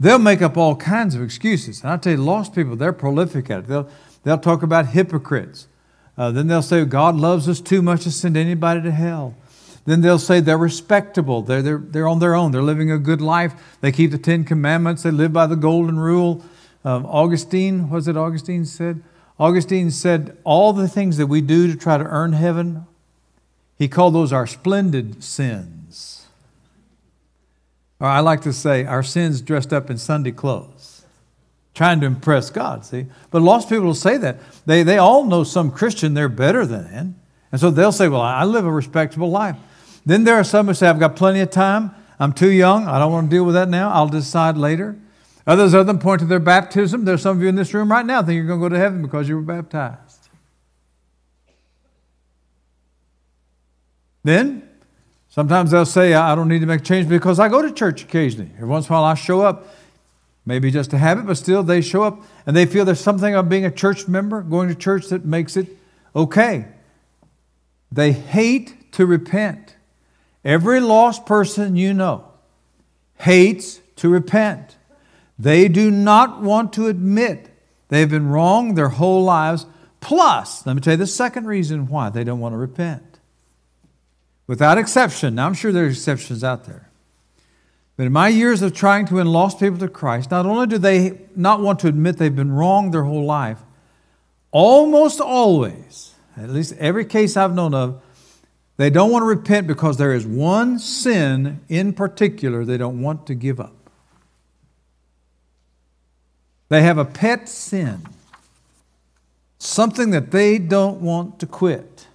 they'll 0.00 0.18
make 0.18 0.42
up 0.42 0.56
all 0.56 0.74
kinds 0.74 1.14
of 1.14 1.22
excuses. 1.22 1.82
And 1.82 1.92
I 1.92 1.96
tell 1.96 2.14
you, 2.14 2.18
lost 2.18 2.56
people, 2.56 2.74
they're 2.74 2.92
prolific 2.92 3.50
at 3.50 3.60
it. 3.60 3.66
They'll, 3.68 3.88
they'll 4.24 4.36
talk 4.38 4.64
about 4.64 4.88
hypocrites. 4.88 5.68
Uh, 6.18 6.32
then 6.32 6.48
they'll 6.48 6.60
say, 6.60 6.84
God 6.84 7.14
loves 7.14 7.48
us 7.48 7.60
too 7.60 7.82
much 7.82 8.02
to 8.02 8.10
send 8.10 8.36
anybody 8.36 8.82
to 8.82 8.90
hell. 8.90 9.36
Then 9.86 10.00
they'll 10.00 10.18
say 10.18 10.40
they're 10.40 10.58
respectable. 10.58 11.42
They're, 11.42 11.62
they're, 11.62 11.78
they're 11.78 12.08
on 12.08 12.18
their 12.18 12.34
own. 12.34 12.50
They're 12.50 12.62
living 12.62 12.90
a 12.90 12.98
good 12.98 13.20
life. 13.20 13.54
They 13.80 13.92
keep 13.92 14.10
the 14.10 14.18
Ten 14.18 14.42
Commandments. 14.44 15.04
They 15.04 15.12
live 15.12 15.32
by 15.32 15.46
the 15.46 15.56
Golden 15.56 16.00
Rule. 16.00 16.44
Um, 16.84 17.06
Augustine, 17.06 17.90
was 17.90 18.08
it 18.08 18.16
Augustine 18.16 18.64
said? 18.64 19.02
Augustine 19.38 19.90
said, 19.90 20.36
All 20.44 20.72
the 20.72 20.88
things 20.88 21.16
that 21.16 21.26
we 21.26 21.40
do 21.40 21.70
to 21.70 21.76
try 21.76 21.98
to 21.98 22.04
earn 22.04 22.32
heaven, 22.32 22.86
he 23.78 23.88
called 23.88 24.14
those 24.14 24.32
our 24.32 24.46
splendid 24.46 25.22
sins. 25.22 26.26
Or 28.00 28.08
I 28.08 28.20
like 28.20 28.40
to 28.42 28.52
say, 28.52 28.84
our 28.84 29.02
sins 29.02 29.40
dressed 29.40 29.72
up 29.72 29.88
in 29.88 29.96
Sunday 29.96 30.32
clothes, 30.32 31.04
trying 31.72 32.00
to 32.00 32.06
impress 32.06 32.50
God, 32.50 32.84
see? 32.84 33.06
But 33.30 33.42
lost 33.42 33.68
people 33.68 33.84
will 33.84 33.94
say 33.94 34.16
that. 34.16 34.38
They, 34.66 34.82
they 34.82 34.98
all 34.98 35.24
know 35.24 35.44
some 35.44 35.70
Christian 35.70 36.14
they're 36.14 36.28
better 36.28 36.66
than. 36.66 37.14
And 37.52 37.60
so 37.60 37.70
they'll 37.70 37.92
say, 37.92 38.08
Well, 38.08 38.20
I 38.20 38.44
live 38.44 38.66
a 38.66 38.72
respectable 38.72 39.30
life. 39.30 39.56
Then 40.04 40.24
there 40.24 40.34
are 40.34 40.44
some 40.44 40.66
who 40.66 40.74
say, 40.74 40.88
I've 40.88 40.98
got 40.98 41.14
plenty 41.14 41.40
of 41.40 41.50
time. 41.50 41.92
I'm 42.18 42.32
too 42.32 42.50
young. 42.50 42.88
I 42.88 42.98
don't 42.98 43.12
want 43.12 43.30
to 43.30 43.36
deal 43.36 43.44
with 43.44 43.54
that 43.54 43.68
now. 43.68 43.90
I'll 43.90 44.08
decide 44.08 44.56
later. 44.56 44.96
Others 45.46 45.74
of 45.74 45.86
them 45.86 45.98
point 45.98 46.20
to 46.20 46.26
their 46.26 46.40
baptism. 46.40 47.04
There's 47.04 47.22
some 47.22 47.36
of 47.36 47.42
you 47.42 47.48
in 47.48 47.56
this 47.56 47.74
room 47.74 47.90
right 47.90 48.06
now 48.06 48.22
think 48.22 48.36
you're 48.36 48.46
going 48.46 48.60
to 48.60 48.64
go 48.64 48.68
to 48.68 48.78
heaven 48.78 49.02
because 49.02 49.28
you 49.28 49.36
were 49.36 49.42
baptized. 49.42 50.28
Then, 54.24 54.68
sometimes 55.28 55.72
they'll 55.72 55.84
say, 55.84 56.14
I 56.14 56.34
don't 56.36 56.48
need 56.48 56.60
to 56.60 56.66
make 56.66 56.80
a 56.80 56.84
change 56.84 57.08
because 57.08 57.40
I 57.40 57.48
go 57.48 57.60
to 57.60 57.72
church 57.72 58.04
occasionally. 58.04 58.50
Every 58.54 58.68
once 58.68 58.86
in 58.86 58.92
a 58.92 58.96
while 58.96 59.04
I 59.04 59.14
show 59.14 59.40
up, 59.40 59.66
maybe 60.46 60.70
just 60.70 60.92
a 60.92 60.98
habit, 60.98 61.26
but 61.26 61.36
still 61.36 61.64
they 61.64 61.80
show 61.80 62.04
up 62.04 62.22
and 62.46 62.56
they 62.56 62.66
feel 62.66 62.84
there's 62.84 63.00
something 63.00 63.34
of 63.34 63.48
being 63.48 63.64
a 63.64 63.70
church 63.70 64.06
member, 64.06 64.42
going 64.42 64.68
to 64.68 64.76
church 64.76 65.08
that 65.08 65.24
makes 65.24 65.56
it 65.56 65.66
okay. 66.14 66.66
They 67.90 68.12
hate 68.12 68.92
to 68.92 69.06
repent. 69.06 69.74
Every 70.44 70.80
lost 70.80 71.26
person 71.26 71.76
you 71.76 71.94
know 71.94 72.28
hates 73.16 73.80
to 73.96 74.08
repent. 74.08 74.76
They 75.42 75.66
do 75.66 75.90
not 75.90 76.40
want 76.40 76.72
to 76.74 76.86
admit 76.86 77.50
they've 77.88 78.08
been 78.08 78.28
wrong 78.28 78.76
their 78.76 78.90
whole 78.90 79.24
lives. 79.24 79.66
Plus, 80.00 80.64
let 80.64 80.76
me 80.76 80.80
tell 80.80 80.92
you 80.92 80.98
the 80.98 81.06
second 81.08 81.46
reason 81.46 81.88
why 81.88 82.10
they 82.10 82.22
don't 82.22 82.38
want 82.38 82.52
to 82.52 82.58
repent. 82.58 83.18
Without 84.46 84.78
exception, 84.78 85.34
now 85.34 85.46
I'm 85.46 85.54
sure 85.54 85.72
there 85.72 85.86
are 85.86 85.88
exceptions 85.88 86.44
out 86.44 86.66
there. 86.66 86.88
But 87.96 88.06
in 88.06 88.12
my 88.12 88.28
years 88.28 88.62
of 88.62 88.72
trying 88.72 89.04
to 89.06 89.16
win 89.16 89.26
lost 89.26 89.58
people 89.58 89.78
to 89.80 89.88
Christ, 89.88 90.30
not 90.30 90.46
only 90.46 90.68
do 90.68 90.78
they 90.78 91.18
not 91.34 91.60
want 91.60 91.80
to 91.80 91.88
admit 91.88 92.18
they've 92.18 92.34
been 92.34 92.52
wrong 92.52 92.92
their 92.92 93.02
whole 93.02 93.24
life, 93.24 93.58
almost 94.52 95.20
always, 95.20 96.14
at 96.36 96.50
least 96.50 96.74
every 96.78 97.04
case 97.04 97.36
I've 97.36 97.52
known 97.52 97.74
of, 97.74 98.00
they 98.76 98.90
don't 98.90 99.10
want 99.10 99.22
to 99.22 99.26
repent 99.26 99.66
because 99.66 99.96
there 99.96 100.14
is 100.14 100.24
one 100.24 100.78
sin 100.78 101.62
in 101.68 101.94
particular 101.94 102.64
they 102.64 102.76
don't 102.76 103.02
want 103.02 103.26
to 103.26 103.34
give 103.34 103.58
up. 103.58 103.81
They 106.72 106.80
have 106.80 106.96
a 106.96 107.04
pet 107.04 107.50
sin, 107.50 108.00
something 109.58 110.08
that 110.12 110.30
they 110.30 110.56
don't 110.56 111.02
want 111.02 111.38
to 111.40 111.46
quit. 111.46 112.06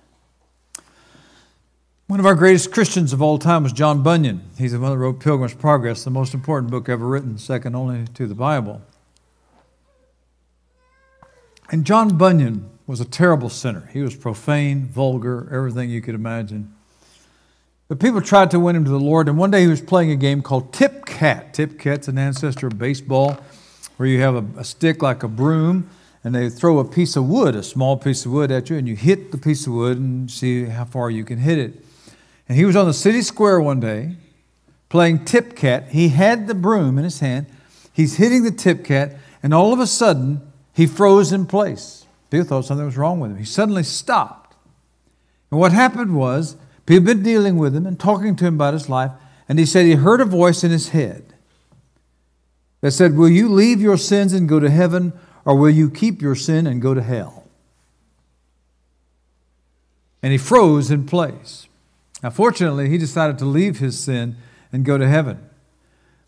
One 2.07 2.19
of 2.19 2.25
our 2.25 2.33
greatest 2.33 2.71
Christians 2.71 3.13
of 3.13 3.21
all 3.21 3.37
time 3.37 3.61
was 3.61 3.71
John 3.71 4.01
Bunyan. 4.01 4.41
He's 4.57 4.71
the 4.71 4.79
one 4.79 4.89
that 4.89 4.97
wrote 4.97 5.19
Pilgrim's 5.19 5.53
Progress, 5.53 6.03
the 6.03 6.09
most 6.09 6.33
important 6.33 6.71
book 6.71 6.89
ever 6.89 7.05
written, 7.05 7.37
second 7.37 7.75
only 7.75 8.05
to 8.15 8.25
the 8.25 8.33
Bible. 8.33 8.81
And 11.69 11.85
John 11.85 12.17
Bunyan 12.17 12.67
was 12.87 12.99
a 12.99 13.05
terrible 13.05 13.49
sinner. 13.49 13.87
He 13.93 14.01
was 14.01 14.15
profane, 14.15 14.87
vulgar, 14.87 15.47
everything 15.53 15.91
you 15.91 16.01
could 16.01 16.15
imagine. 16.15 16.73
But 17.87 17.99
people 17.99 18.21
tried 18.21 18.49
to 18.49 18.59
win 18.59 18.75
him 18.75 18.85
to 18.85 18.89
the 18.89 18.99
Lord, 18.99 19.29
and 19.29 19.37
one 19.37 19.51
day 19.51 19.61
he 19.61 19.67
was 19.67 19.81
playing 19.81 20.09
a 20.09 20.15
game 20.15 20.41
called 20.41 20.73
Tip 20.73 21.05
Cat. 21.05 21.53
Tip 21.53 21.77
Cat's 21.77 22.07
an 22.07 22.17
ancestor 22.17 22.65
of 22.65 22.79
baseball 22.79 23.39
where 23.98 24.08
you 24.08 24.22
have 24.22 24.36
a, 24.36 24.60
a 24.60 24.63
stick 24.63 25.01
like 25.01 25.24
a 25.24 25.27
broom 25.27 25.89
and 26.24 26.34
they 26.34 26.50
throw 26.50 26.80
a 26.80 26.86
piece 26.86 27.16
of 27.16 27.27
wood, 27.27 27.56
a 27.56 27.63
small 27.63 27.98
piece 27.98 28.25
of 28.25 28.32
wood 28.32 28.51
at 28.51 28.70
you, 28.70 28.77
and 28.77 28.88
you 28.88 28.96
hit 28.96 29.32
the 29.32 29.38
piece 29.38 29.68
of 29.68 29.74
wood 29.74 29.98
and 29.98 30.30
see 30.30 30.66
how 30.66 30.86
far 30.86 31.10
you 31.10 31.24
can 31.24 31.39
hit 31.39 31.58
it. 31.58 31.74
And 32.50 32.58
he 32.58 32.66
was 32.66 32.75
on 32.75 32.86
the 32.86 32.94
city 32.94 33.22
square 33.22 33.60
one 33.60 33.80
day 33.80 34.16
playing 34.89 35.25
tip 35.25 35.56
cat. 35.56 35.89
He 35.89 36.10
had 36.10 36.48
the 36.48 36.54
broom 36.54 36.98
in 36.98 37.04
his 37.04 37.20
hand. 37.20 37.48
He's 37.92 38.18
hitting 38.18 38.44
the 38.44 38.51
tip 38.51 38.84
cat, 38.84 39.16
and 39.42 39.54
all 39.54 39.74
of 39.74 39.80
a 39.80 39.88
sudden, 39.88 40.42
he 40.74 40.86
froze 40.86 41.32
in 41.32 41.46
place. 41.46 42.06
People 42.30 42.48
thought 42.48 42.66
something 42.66 42.86
was 42.86 42.98
wrong 42.98 43.20
with 43.20 43.32
him. 43.32 43.38
He 43.38 43.46
suddenly 43.46 43.84
stopped. 43.84 44.56
And 45.50 45.60
what 45.60 45.72
happened 45.72 46.16
was, 46.16 46.58
people 46.86 47.08
had 47.08 47.18
been 47.18 47.24
dealing 47.24 47.58
with 47.58 47.75
him 47.75 47.86
and 47.86 48.00
talking 48.00 48.36
to 48.36 48.46
him 48.46 48.56
about 48.56 48.74
his 48.74 48.89
life, 48.89 49.12
and 49.50 49.58
he 49.60 49.66
said 49.66 49.86
he 49.86 49.94
heard 49.94 50.22
a 50.22 50.25
voice 50.25 50.63
in 50.63 50.72
his 50.72 50.89
head 50.89 51.34
that 52.81 52.91
said, 52.91 53.15
Will 53.15 53.29
you 53.29 53.50
leave 53.50 53.81
your 53.81 53.98
sins 53.98 54.34
and 54.34 54.48
go 54.48 54.60
to 54.60 54.69
heaven, 54.69 55.13
or 55.46 55.55
will 55.55 55.69
you 55.69 55.89
keep 55.89 56.22
your 56.22 56.36
sin 56.36 56.67
and 56.67 56.81
go 56.81 56.93
to 56.93 57.01
hell? 57.01 57.46
And 60.22 60.31
he 60.31 60.38
froze 60.38 60.91
in 60.91 61.05
place. 61.05 61.67
Now, 62.24 62.31
fortunately, 62.31 62.89
he 62.89 62.98
decided 62.98 63.38
to 63.39 63.46
leave 63.46 63.79
his 63.79 64.00
sin 64.00 64.36
and 64.72 64.84
go 64.84 64.98
to 64.98 65.07
heaven. 65.07 65.39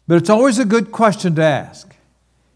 But 0.08 0.18
it's 0.18 0.29
always 0.29 0.60
a 0.60 0.65
good 0.65 0.91
question 0.91 1.36
to 1.36 1.44
ask. 1.44 1.96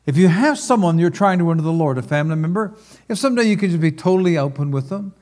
If 0.05 0.17
you 0.17 0.27
have 0.27 0.59
someone 0.59 0.99
you're 0.99 1.09
trying 1.09 1.39
to 1.39 1.45
win 1.45 1.57
to 1.57 1.63
the 1.63 1.71
Lord, 1.71 1.97
a 1.97 2.01
family 2.01 2.35
member, 2.35 2.73
if 3.07 3.17
someday 3.17 3.43
you 3.43 3.57
can 3.57 3.69
just 3.69 3.81
be 3.81 3.91
totally 3.91 4.37
open 4.37 4.71
with 4.71 4.89
them 4.89 5.13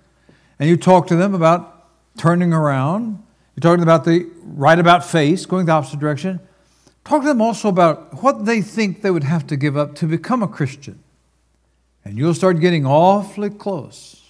and 0.60 0.70
you 0.70 0.76
talk 0.76 1.08
to 1.08 1.16
them 1.16 1.36
about 1.36 1.88
turning 2.18 2.52
around, 2.52 3.22
you're 3.56 3.62
talking 3.62 3.84
about 3.84 4.06
the 4.06 4.30
right 4.44 4.80
about 4.80 5.06
face, 5.06 5.46
going 5.46 5.66
the 5.66 5.72
opposite 5.72 6.00
direction, 6.00 6.40
talk 7.04 7.22
to 7.22 7.28
them 7.28 7.42
also 7.42 7.70
about 7.70 8.22
what 8.24 8.46
they 8.46 8.62
think 8.62 9.02
they 9.02 9.12
would 9.12 9.24
have 9.24 9.48
to 9.48 9.56
give 9.56 9.78
up 9.78 9.96
to 9.96 10.06
become 10.06 10.44
a 10.44 10.48
Christian. 10.48 11.04
And 12.04 12.18
you'll 12.18 12.34
start 12.34 12.60
getting 12.60 12.86
awfully 12.86 13.50
close. 13.50 14.24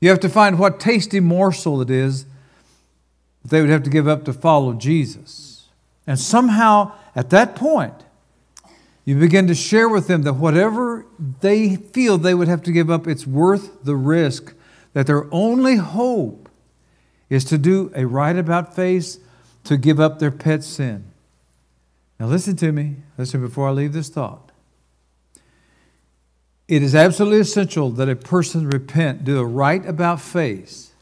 You 0.00 0.08
have 0.10 0.20
to 0.20 0.28
find 0.28 0.58
what 0.58 0.80
tasty 0.80 1.20
morsel 1.20 1.80
it 1.80 1.90
is 1.90 2.24
that 3.42 3.50
they 3.50 3.60
would 3.60 3.70
have 3.70 3.82
to 3.84 3.90
give 3.90 4.08
up 4.08 4.24
to 4.24 4.32
follow 4.32 4.72
Jesus. 4.74 5.68
And 6.06 6.18
somehow, 6.18 6.92
at 7.14 7.30
that 7.30 7.54
point, 7.54 7.94
you 9.04 9.18
begin 9.18 9.46
to 9.46 9.54
share 9.54 9.88
with 9.88 10.06
them 10.06 10.22
that 10.22 10.34
whatever 10.34 11.06
they 11.40 11.76
feel 11.76 12.18
they 12.18 12.34
would 12.34 12.48
have 12.48 12.62
to 12.64 12.72
give 12.72 12.90
up, 12.90 13.06
it's 13.06 13.26
worth 13.26 13.82
the 13.84 13.96
risk, 13.96 14.54
that 14.92 15.06
their 15.06 15.32
only 15.32 15.76
hope 15.76 16.48
is 17.28 17.44
to 17.46 17.58
do 17.58 17.92
a 17.94 18.06
right 18.06 18.36
about 18.36 18.74
face, 18.74 19.18
to 19.64 19.76
give 19.76 20.00
up 20.00 20.18
their 20.18 20.30
pet 20.30 20.64
sin. 20.64 21.09
Now, 22.20 22.26
listen 22.26 22.54
to 22.56 22.70
me. 22.70 22.96
Listen 23.16 23.40
before 23.40 23.66
I 23.66 23.70
leave 23.70 23.94
this 23.94 24.10
thought. 24.10 24.52
It 26.68 26.82
is 26.82 26.94
absolutely 26.94 27.40
essential 27.40 27.90
that 27.92 28.10
a 28.10 28.14
person 28.14 28.68
repent, 28.68 29.24
do 29.24 29.40
a 29.40 29.44
right 29.44 29.84
about 29.86 30.20
face, 30.20 30.92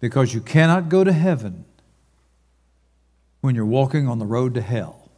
because 0.00 0.32
you 0.34 0.40
cannot 0.40 0.88
go 0.88 1.04
to 1.04 1.12
heaven 1.12 1.66
when 3.42 3.54
you're 3.54 3.66
walking 3.66 4.08
on 4.08 4.18
the 4.18 4.24
road 4.24 4.54
to 4.54 4.62
hell. 4.62 5.10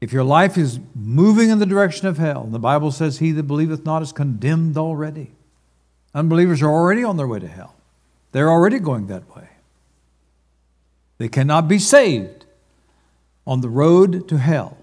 If 0.00 0.14
your 0.14 0.24
life 0.24 0.56
is 0.56 0.80
moving 0.94 1.50
in 1.50 1.58
the 1.58 1.66
direction 1.66 2.06
of 2.06 2.16
hell, 2.16 2.44
the 2.44 2.58
Bible 2.58 2.90
says, 2.90 3.18
He 3.18 3.32
that 3.32 3.42
believeth 3.42 3.84
not 3.84 4.00
is 4.00 4.12
condemned 4.12 4.78
already. 4.78 5.32
Unbelievers 6.14 6.62
are 6.62 6.70
already 6.70 7.04
on 7.04 7.18
their 7.18 7.28
way 7.28 7.38
to 7.38 7.48
hell, 7.48 7.74
they're 8.32 8.50
already 8.50 8.78
going 8.78 9.08
that 9.08 9.36
way. 9.36 9.48
They 11.20 11.28
cannot 11.28 11.68
be 11.68 11.78
saved 11.78 12.46
on 13.46 13.60
the 13.60 13.68
road 13.68 14.26
to 14.30 14.38
hell. 14.38 14.78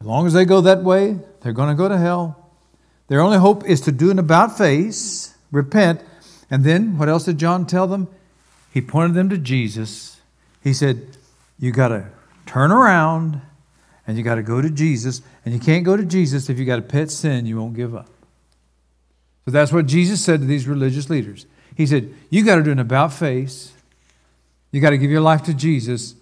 As 0.00 0.06
long 0.06 0.28
as 0.28 0.32
they 0.32 0.44
go 0.44 0.60
that 0.60 0.84
way, 0.84 1.18
they're 1.40 1.52
going 1.52 1.70
to 1.70 1.74
go 1.74 1.88
to 1.88 1.98
hell. 1.98 2.52
Their 3.08 3.20
only 3.20 3.38
hope 3.38 3.68
is 3.68 3.80
to 3.80 3.90
do 3.90 4.12
an 4.12 4.20
about 4.20 4.56
face, 4.56 5.34
repent, 5.50 6.02
and 6.52 6.62
then 6.62 6.98
what 6.98 7.08
else 7.08 7.24
did 7.24 7.36
John 7.36 7.66
tell 7.66 7.88
them? 7.88 8.06
He 8.72 8.80
pointed 8.80 9.14
them 9.14 9.28
to 9.30 9.38
Jesus. 9.38 10.20
He 10.62 10.72
said, 10.72 11.04
You 11.58 11.72
got 11.72 11.88
to 11.88 12.06
turn 12.46 12.70
around 12.70 13.40
and 14.06 14.16
you 14.16 14.22
got 14.22 14.36
to 14.36 14.42
go 14.44 14.62
to 14.62 14.70
Jesus. 14.70 15.20
And 15.44 15.52
you 15.52 15.58
can't 15.58 15.84
go 15.84 15.96
to 15.96 16.04
Jesus 16.04 16.48
if 16.48 16.60
you 16.60 16.64
got 16.64 16.78
a 16.78 16.82
pet 16.82 17.10
sin 17.10 17.44
you 17.46 17.58
won't 17.58 17.74
give 17.74 17.96
up. 17.96 18.06
So 19.46 19.50
that's 19.50 19.72
what 19.72 19.86
Jesus 19.86 20.24
said 20.24 20.38
to 20.42 20.46
these 20.46 20.68
religious 20.68 21.10
leaders. 21.10 21.44
He 21.76 21.86
said, 21.86 22.14
You 22.30 22.44
got 22.44 22.54
to 22.54 22.62
do 22.62 22.70
an 22.70 22.78
about 22.78 23.12
face. 23.12 23.72
You 24.74 24.80
got 24.80 24.90
to 24.90 24.98
give 24.98 25.12
your 25.12 25.20
life 25.20 25.44
to 25.44 25.54
Jesus. 25.54 26.16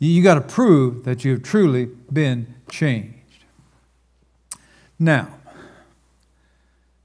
You 0.00 0.24
got 0.24 0.34
to 0.34 0.40
prove 0.40 1.04
that 1.04 1.24
you 1.24 1.30
have 1.30 1.44
truly 1.44 1.84
been 2.12 2.52
changed. 2.68 3.44
Now, 4.98 5.32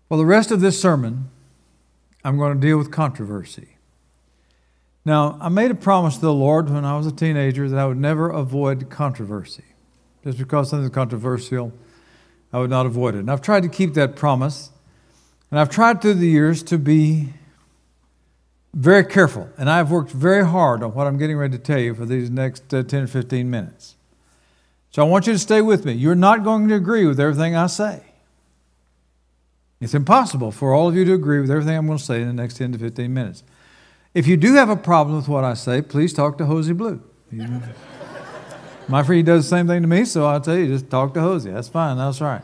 for 0.10 0.18
the 0.18 0.26
rest 0.26 0.50
of 0.50 0.60
this 0.60 0.82
sermon, 0.82 1.30
I'm 2.24 2.40
going 2.40 2.60
to 2.60 2.60
deal 2.60 2.80
with 2.80 2.90
controversy. 2.90 3.68
Now, 5.06 5.38
I 5.40 5.50
made 5.50 5.70
a 5.70 5.76
promise 5.76 6.16
to 6.16 6.22
the 6.22 6.34
Lord 6.34 6.68
when 6.68 6.84
I 6.84 6.98
was 6.98 7.06
a 7.06 7.12
teenager 7.12 7.70
that 7.70 7.78
I 7.78 7.86
would 7.86 8.00
never 8.00 8.32
avoid 8.32 8.90
controversy. 8.90 9.66
Just 10.24 10.40
because 10.40 10.72
something's 10.72 10.90
controversial, 10.90 11.74
I 12.52 12.58
would 12.58 12.72
not 12.72 12.88
avoid 12.88 13.14
it. 13.14 13.20
And 13.20 13.30
I've 13.30 13.44
tried 13.44 13.62
to 13.62 13.70
keep 13.70 13.94
that 13.94 14.16
promise. 14.16 14.72
And 15.52 15.60
I've 15.60 15.70
tried 15.70 16.02
through 16.02 16.16
the 16.16 16.28
years 16.28 16.64
to 16.64 16.80
be 16.80 17.34
very 18.74 19.06
careful. 19.06 19.50
And 19.58 19.70
I've 19.70 19.92
worked 19.92 20.12
very 20.12 20.46
hard 20.46 20.84
on 20.84 20.94
what 20.94 21.08
I'm 21.08 21.18
getting 21.18 21.38
ready 21.38 21.58
to 21.58 21.64
tell 21.64 21.80
you 21.80 21.94
for 21.96 22.06
these 22.06 22.30
next 22.30 22.74
uh, 22.74 22.84
10 22.84 23.04
or 23.04 23.08
15 23.08 23.50
minutes. 23.50 23.96
So 24.92 25.02
I 25.02 25.06
want 25.06 25.28
you 25.28 25.34
to 25.34 25.40
stay 25.40 25.62
with 25.62 25.86
me. 25.86 25.94
You're 25.94 26.16
not 26.16 26.44
going 26.44 26.68
to 26.70 26.76
agree 26.76 27.06
with 27.06 27.20
everything 27.20 27.56
I 27.56 27.68
say. 27.68 28.02
It's 29.80 29.94
impossible 29.94 30.52
for 30.52 30.74
all 30.74 30.88
of 30.88 30.96
you 30.96 31.06
to 31.06 31.14
agree 31.14 31.40
with 31.40 31.52
everything 31.52 31.78
I'm 31.78 31.86
going 31.86 32.00
to 32.00 32.04
say 32.04 32.22
in 32.22 32.28
the 32.28 32.34
next 32.34 32.56
10 32.58 32.72
to 32.72 32.80
15 32.80 33.14
minutes. 33.14 33.44
If 34.14 34.26
you 34.26 34.38
do 34.38 34.56
have 34.56 34.70
a 34.70 34.76
problem 34.76 35.18
with 35.18 35.28
what 35.28 35.44
I 35.44 35.54
say, 35.54 35.82
please 35.82 36.14
talk 36.14 36.38
to 36.40 36.46
Hosey 36.46 36.74
Blue. 36.74 37.02
My 38.90 39.04
friend 39.04 39.26
does 39.26 39.44
the 39.44 39.50
same 39.50 39.68
thing 39.68 39.82
to 39.82 39.88
me, 39.88 40.06
so 40.06 40.26
I'll 40.26 40.42
tell 40.42 40.58
you, 40.58 40.68
just 40.68 40.90
talk 40.90 41.14
to 41.14 41.22
Hosey. 41.22 41.52
That's 41.52 41.68
fine. 41.68 41.98
That's 41.98 42.22
right. 42.22 42.42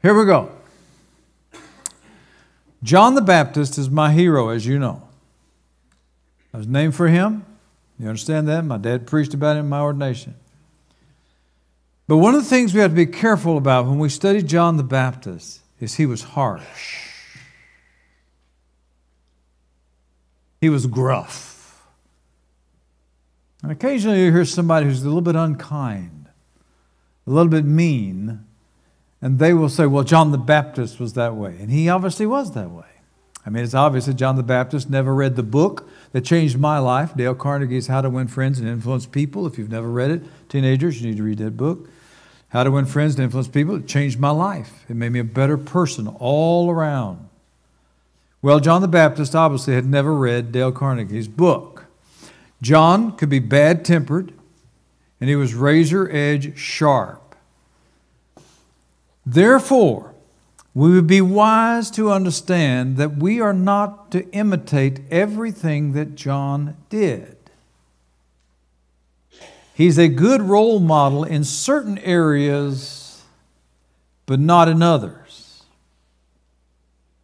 Here 0.00 0.14
we 0.14 0.24
go. 0.24 0.50
John 2.84 3.14
the 3.14 3.22
Baptist 3.22 3.78
is 3.78 3.88
my 3.88 4.12
hero, 4.12 4.50
as 4.50 4.66
you 4.66 4.78
know. 4.78 5.08
I 6.52 6.58
was 6.58 6.66
named 6.68 6.94
for 6.94 7.08
him. 7.08 7.46
You 7.98 8.08
understand 8.08 8.46
that? 8.48 8.62
My 8.62 8.76
dad 8.76 9.06
preached 9.06 9.32
about 9.32 9.56
him 9.56 9.64
in 9.64 9.70
my 9.70 9.80
ordination. 9.80 10.34
But 12.06 12.18
one 12.18 12.34
of 12.34 12.42
the 12.42 12.48
things 12.48 12.74
we 12.74 12.80
have 12.80 12.90
to 12.90 12.94
be 12.94 13.06
careful 13.06 13.56
about 13.56 13.86
when 13.86 13.98
we 13.98 14.10
study 14.10 14.42
John 14.42 14.76
the 14.76 14.82
Baptist 14.82 15.62
is 15.80 15.94
he 15.94 16.04
was 16.04 16.22
harsh. 16.22 17.08
He 20.60 20.68
was 20.68 20.86
gruff. 20.86 21.82
And 23.62 23.72
occasionally 23.72 24.22
you 24.22 24.30
hear 24.30 24.44
somebody 24.44 24.84
who's 24.84 25.02
a 25.02 25.06
little 25.06 25.22
bit 25.22 25.36
unkind, 25.36 26.28
a 27.26 27.30
little 27.30 27.50
bit 27.50 27.64
mean, 27.64 28.44
and 29.24 29.38
they 29.38 29.54
will 29.54 29.70
say, 29.70 29.86
Well, 29.86 30.04
John 30.04 30.32
the 30.32 30.38
Baptist 30.38 31.00
was 31.00 31.14
that 31.14 31.34
way. 31.34 31.56
And 31.58 31.70
he 31.70 31.88
obviously 31.88 32.26
was 32.26 32.52
that 32.52 32.70
way. 32.70 32.84
I 33.46 33.48
mean, 33.48 33.64
it's 33.64 33.72
obvious 33.72 34.04
that 34.04 34.14
John 34.14 34.36
the 34.36 34.42
Baptist 34.42 34.90
never 34.90 35.14
read 35.14 35.34
the 35.34 35.42
book 35.42 35.88
that 36.12 36.26
changed 36.26 36.58
my 36.58 36.78
life, 36.78 37.14
Dale 37.16 37.34
Carnegie's 37.34 37.86
How 37.86 38.02
to 38.02 38.10
Win 38.10 38.28
Friends 38.28 38.58
and 38.58 38.68
Influence 38.68 39.06
People. 39.06 39.46
If 39.46 39.56
you've 39.56 39.70
never 39.70 39.90
read 39.90 40.10
it, 40.10 40.22
teenagers, 40.50 41.00
you 41.00 41.08
need 41.08 41.16
to 41.16 41.22
read 41.22 41.38
that 41.38 41.56
book. 41.56 41.88
How 42.50 42.64
to 42.64 42.70
Win 42.70 42.84
Friends 42.84 43.14
and 43.14 43.24
Influence 43.24 43.48
People. 43.48 43.76
It 43.76 43.86
changed 43.86 44.20
my 44.20 44.28
life. 44.28 44.84
It 44.90 44.96
made 44.96 45.12
me 45.12 45.20
a 45.20 45.24
better 45.24 45.56
person 45.56 46.06
all 46.06 46.70
around. 46.70 47.26
Well, 48.42 48.60
John 48.60 48.82
the 48.82 48.88
Baptist 48.88 49.34
obviously 49.34 49.72
had 49.72 49.86
never 49.86 50.14
read 50.14 50.52
Dale 50.52 50.70
Carnegie's 50.70 51.28
book. 51.28 51.86
John 52.60 53.16
could 53.16 53.30
be 53.30 53.38
bad 53.38 53.86
tempered, 53.86 54.34
and 55.18 55.30
he 55.30 55.36
was 55.36 55.54
razor 55.54 56.10
edge 56.12 56.58
sharp. 56.58 57.23
Therefore, 59.26 60.14
we 60.74 60.90
would 60.90 61.06
be 61.06 61.20
wise 61.20 61.90
to 61.92 62.10
understand 62.10 62.96
that 62.96 63.16
we 63.16 63.40
are 63.40 63.52
not 63.52 64.10
to 64.10 64.28
imitate 64.30 65.00
everything 65.10 65.92
that 65.92 66.16
John 66.16 66.76
did. 66.90 67.36
He's 69.72 69.98
a 69.98 70.08
good 70.08 70.42
role 70.42 70.80
model 70.80 71.24
in 71.24 71.44
certain 71.44 71.98
areas, 71.98 73.22
but 74.26 74.40
not 74.40 74.68
in 74.68 74.82
others. 74.82 75.62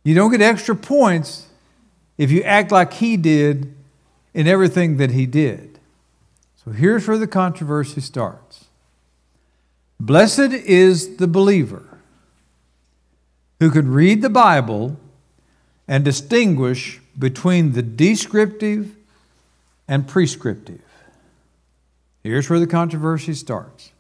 You 0.05 0.15
don't 0.15 0.31
get 0.31 0.41
extra 0.41 0.75
points 0.75 1.47
if 2.17 2.31
you 2.31 2.43
act 2.43 2.73
like 2.73 2.95
he 2.95 3.17
did 3.17 3.75
in 4.33 4.47
everything 4.47 4.97
that 4.97 5.11
he 5.11 5.27
did. 5.27 5.79
So 6.65 6.71
here's 6.71 7.07
where 7.07 7.19
the 7.19 7.27
controversy 7.27 8.01
starts. 8.01 8.67
Blessed 9.99 10.53
is 10.53 11.17
the 11.17 11.27
believer 11.27 11.90
who 13.61 13.71
can 13.71 13.93
read 13.93 14.23
the 14.23 14.31
Bible 14.31 14.97
and 15.87 16.05
distinguish 16.05 17.01
between 17.19 17.73
the 17.73 17.83
descriptive 17.83 18.97
and 19.87 20.09
prescriptive. 20.09 20.83
Here's 22.25 22.49
where 22.51 22.59
the 22.59 22.67
controversy 22.67 23.35
starts. 23.35 23.93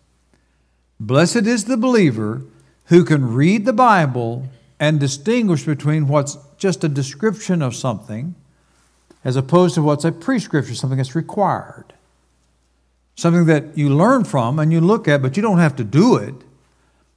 Blessed 0.98 1.46
is 1.46 1.66
the 1.66 1.76
believer 1.76 2.42
who 2.86 3.04
can 3.04 3.34
read 3.34 3.64
the 3.64 3.72
Bible 3.72 4.48
and 4.78 4.98
distinguish 4.98 5.64
between 5.64 6.08
what's 6.08 6.38
just 6.56 6.82
a 6.82 6.88
description 6.88 7.62
of 7.62 7.76
something 7.76 8.34
as 9.24 9.36
opposed 9.36 9.74
to 9.74 9.82
what's 9.82 10.04
a 10.04 10.12
prescription, 10.12 10.74
something 10.74 10.96
that's 10.96 11.14
required. 11.14 11.92
Something 13.16 13.44
that 13.46 13.76
you 13.76 13.90
learn 13.90 14.24
from 14.24 14.58
and 14.58 14.72
you 14.72 14.80
look 14.80 15.06
at, 15.06 15.20
but 15.20 15.36
you 15.36 15.42
don't 15.42 15.58
have 15.58 15.76
to 15.76 15.84
do 15.84 16.16
it, 16.16 16.34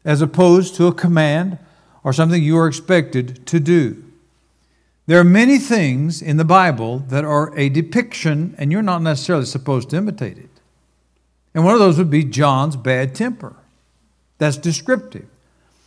as 0.03 0.21
opposed 0.21 0.75
to 0.75 0.87
a 0.87 0.93
command 0.93 1.57
or 2.03 2.13
something 2.13 2.41
you 2.41 2.57
are 2.57 2.67
expected 2.67 3.45
to 3.47 3.59
do. 3.59 4.03
There 5.05 5.19
are 5.19 5.25
many 5.25 5.57
things 5.57 6.21
in 6.21 6.37
the 6.37 6.45
Bible 6.45 6.99
that 7.09 7.25
are 7.25 7.57
a 7.57 7.69
depiction, 7.69 8.55
and 8.57 8.71
you're 8.71 8.81
not 8.81 9.01
necessarily 9.01 9.45
supposed 9.45 9.89
to 9.89 9.97
imitate 9.97 10.37
it. 10.37 10.49
And 11.53 11.65
one 11.65 11.73
of 11.73 11.79
those 11.79 11.97
would 11.97 12.09
be 12.09 12.23
John's 12.23 12.75
bad 12.75 13.13
temper. 13.13 13.55
That's 14.37 14.57
descriptive. 14.57 15.25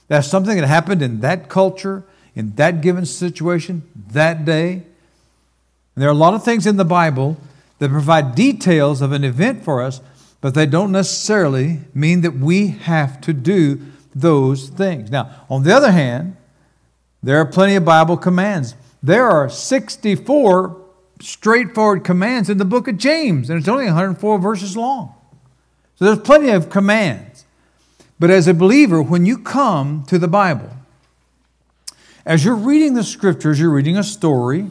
That's 0.08 0.28
something 0.28 0.56
that 0.56 0.66
happened 0.66 1.02
in 1.02 1.20
that 1.20 1.48
culture, 1.48 2.04
in 2.34 2.54
that 2.56 2.80
given 2.80 3.06
situation, 3.06 3.82
that 4.12 4.44
day. 4.44 4.72
And 4.72 6.02
there 6.02 6.08
are 6.08 6.12
a 6.12 6.14
lot 6.14 6.34
of 6.34 6.44
things 6.44 6.66
in 6.66 6.76
the 6.76 6.84
Bible 6.84 7.38
that 7.78 7.90
provide 7.90 8.34
details 8.34 9.00
of 9.02 9.12
an 9.12 9.24
event 9.24 9.64
for 9.64 9.82
us, 9.82 10.00
but 10.40 10.54
they 10.54 10.66
don't 10.66 10.92
necessarily 10.92 11.80
mean 11.94 12.20
that 12.20 12.34
we 12.34 12.68
have 12.68 13.20
to 13.22 13.32
do 13.32 13.80
those 14.16 14.70
things. 14.70 15.10
Now, 15.10 15.30
on 15.50 15.62
the 15.62 15.76
other 15.76 15.92
hand, 15.92 16.36
there 17.22 17.38
are 17.38 17.44
plenty 17.44 17.76
of 17.76 17.84
Bible 17.84 18.16
commands. 18.16 18.74
There 19.02 19.26
are 19.26 19.48
64 19.48 20.76
straightforward 21.20 22.02
commands 22.02 22.48
in 22.48 22.58
the 22.58 22.64
book 22.64 22.88
of 22.88 22.96
James, 22.96 23.50
and 23.50 23.58
it's 23.58 23.68
only 23.68 23.84
104 23.84 24.38
verses 24.38 24.76
long. 24.76 25.14
So 25.96 26.06
there's 26.06 26.18
plenty 26.20 26.50
of 26.50 26.70
commands. 26.70 27.44
But 28.18 28.30
as 28.30 28.48
a 28.48 28.54
believer, 28.54 29.02
when 29.02 29.26
you 29.26 29.38
come 29.38 30.04
to 30.08 30.18
the 30.18 30.28
Bible, 30.28 30.70
as 32.24 32.44
you're 32.44 32.56
reading 32.56 32.94
the 32.94 33.04
scriptures, 33.04 33.60
you're 33.60 33.70
reading 33.70 33.98
a 33.98 34.02
story, 34.02 34.68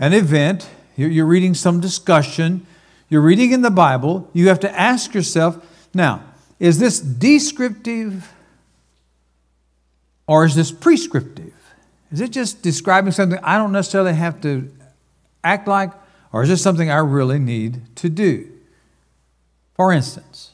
an 0.00 0.12
event, 0.12 0.68
you're 0.96 1.26
reading 1.26 1.54
some 1.54 1.80
discussion, 1.80 2.66
you're 3.08 3.22
reading 3.22 3.52
in 3.52 3.62
the 3.62 3.70
Bible, 3.70 4.28
you 4.32 4.48
have 4.48 4.60
to 4.60 4.78
ask 4.78 5.14
yourself 5.14 5.64
now, 5.94 6.22
is 6.58 6.80
this 6.80 6.98
descriptive 6.98 8.32
or 10.28 10.44
is 10.44 10.54
this 10.54 10.70
prescriptive? 10.70 11.54
Is 12.12 12.20
it 12.20 12.30
just 12.30 12.62
describing 12.62 13.10
something 13.10 13.40
I 13.42 13.58
don't 13.58 13.72
necessarily 13.72 14.14
have 14.14 14.40
to 14.42 14.70
act 15.42 15.66
like, 15.66 15.90
or 16.32 16.42
is 16.42 16.48
this 16.48 16.62
something 16.62 16.90
I 16.90 16.98
really 16.98 17.38
need 17.38 17.96
to 17.96 18.08
do? 18.08 18.52
For 19.74 19.92
instance, 19.92 20.52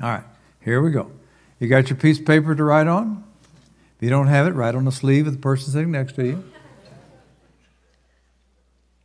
all 0.00 0.08
right, 0.08 0.24
here 0.60 0.80
we 0.80 0.90
go. 0.90 1.10
You 1.58 1.68
got 1.68 1.90
your 1.90 1.98
piece 1.98 2.18
of 2.18 2.24
paper 2.24 2.54
to 2.54 2.64
write 2.64 2.86
on? 2.86 3.24
If 3.96 4.04
you 4.04 4.10
don't 4.10 4.28
have 4.28 4.46
it, 4.46 4.52
write 4.52 4.74
on 4.74 4.86
the 4.86 4.92
sleeve 4.92 5.26
of 5.26 5.34
the 5.34 5.38
person 5.38 5.72
sitting 5.72 5.90
next 5.90 6.14
to 6.14 6.24
you. 6.24 6.44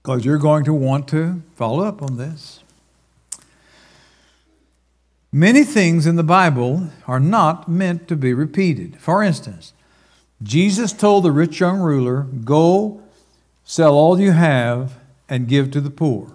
Because 0.01 0.23
you're 0.23 0.38
going 0.38 0.63
to 0.65 0.73
want 0.73 1.08
to 1.10 1.41
follow 1.56 1.84
up 1.84 2.01
on 2.01 2.17
this. 2.17 2.63
Many 5.36 5.65
things 5.65 6.08
in 6.08 6.15
the 6.15 6.24
Bible 6.24 6.91
are 7.08 7.19
not 7.19 7.67
meant 7.67 8.08
to 8.08 8.15
be 8.15 8.34
repeated. 8.34 8.95
For 9.02 9.21
instance, 9.21 9.74
Jesus 10.41 10.93
told 10.93 11.26
the 11.26 11.32
rich 11.34 11.60
young 11.60 11.82
ruler, 11.82 12.21
Go 12.21 13.04
sell 13.65 13.95
all 13.95 14.17
you 14.17 14.32
have 14.32 14.98
and 15.28 15.50
give 15.50 15.71
to 15.71 15.82
the 15.82 15.89
poor. 15.89 16.32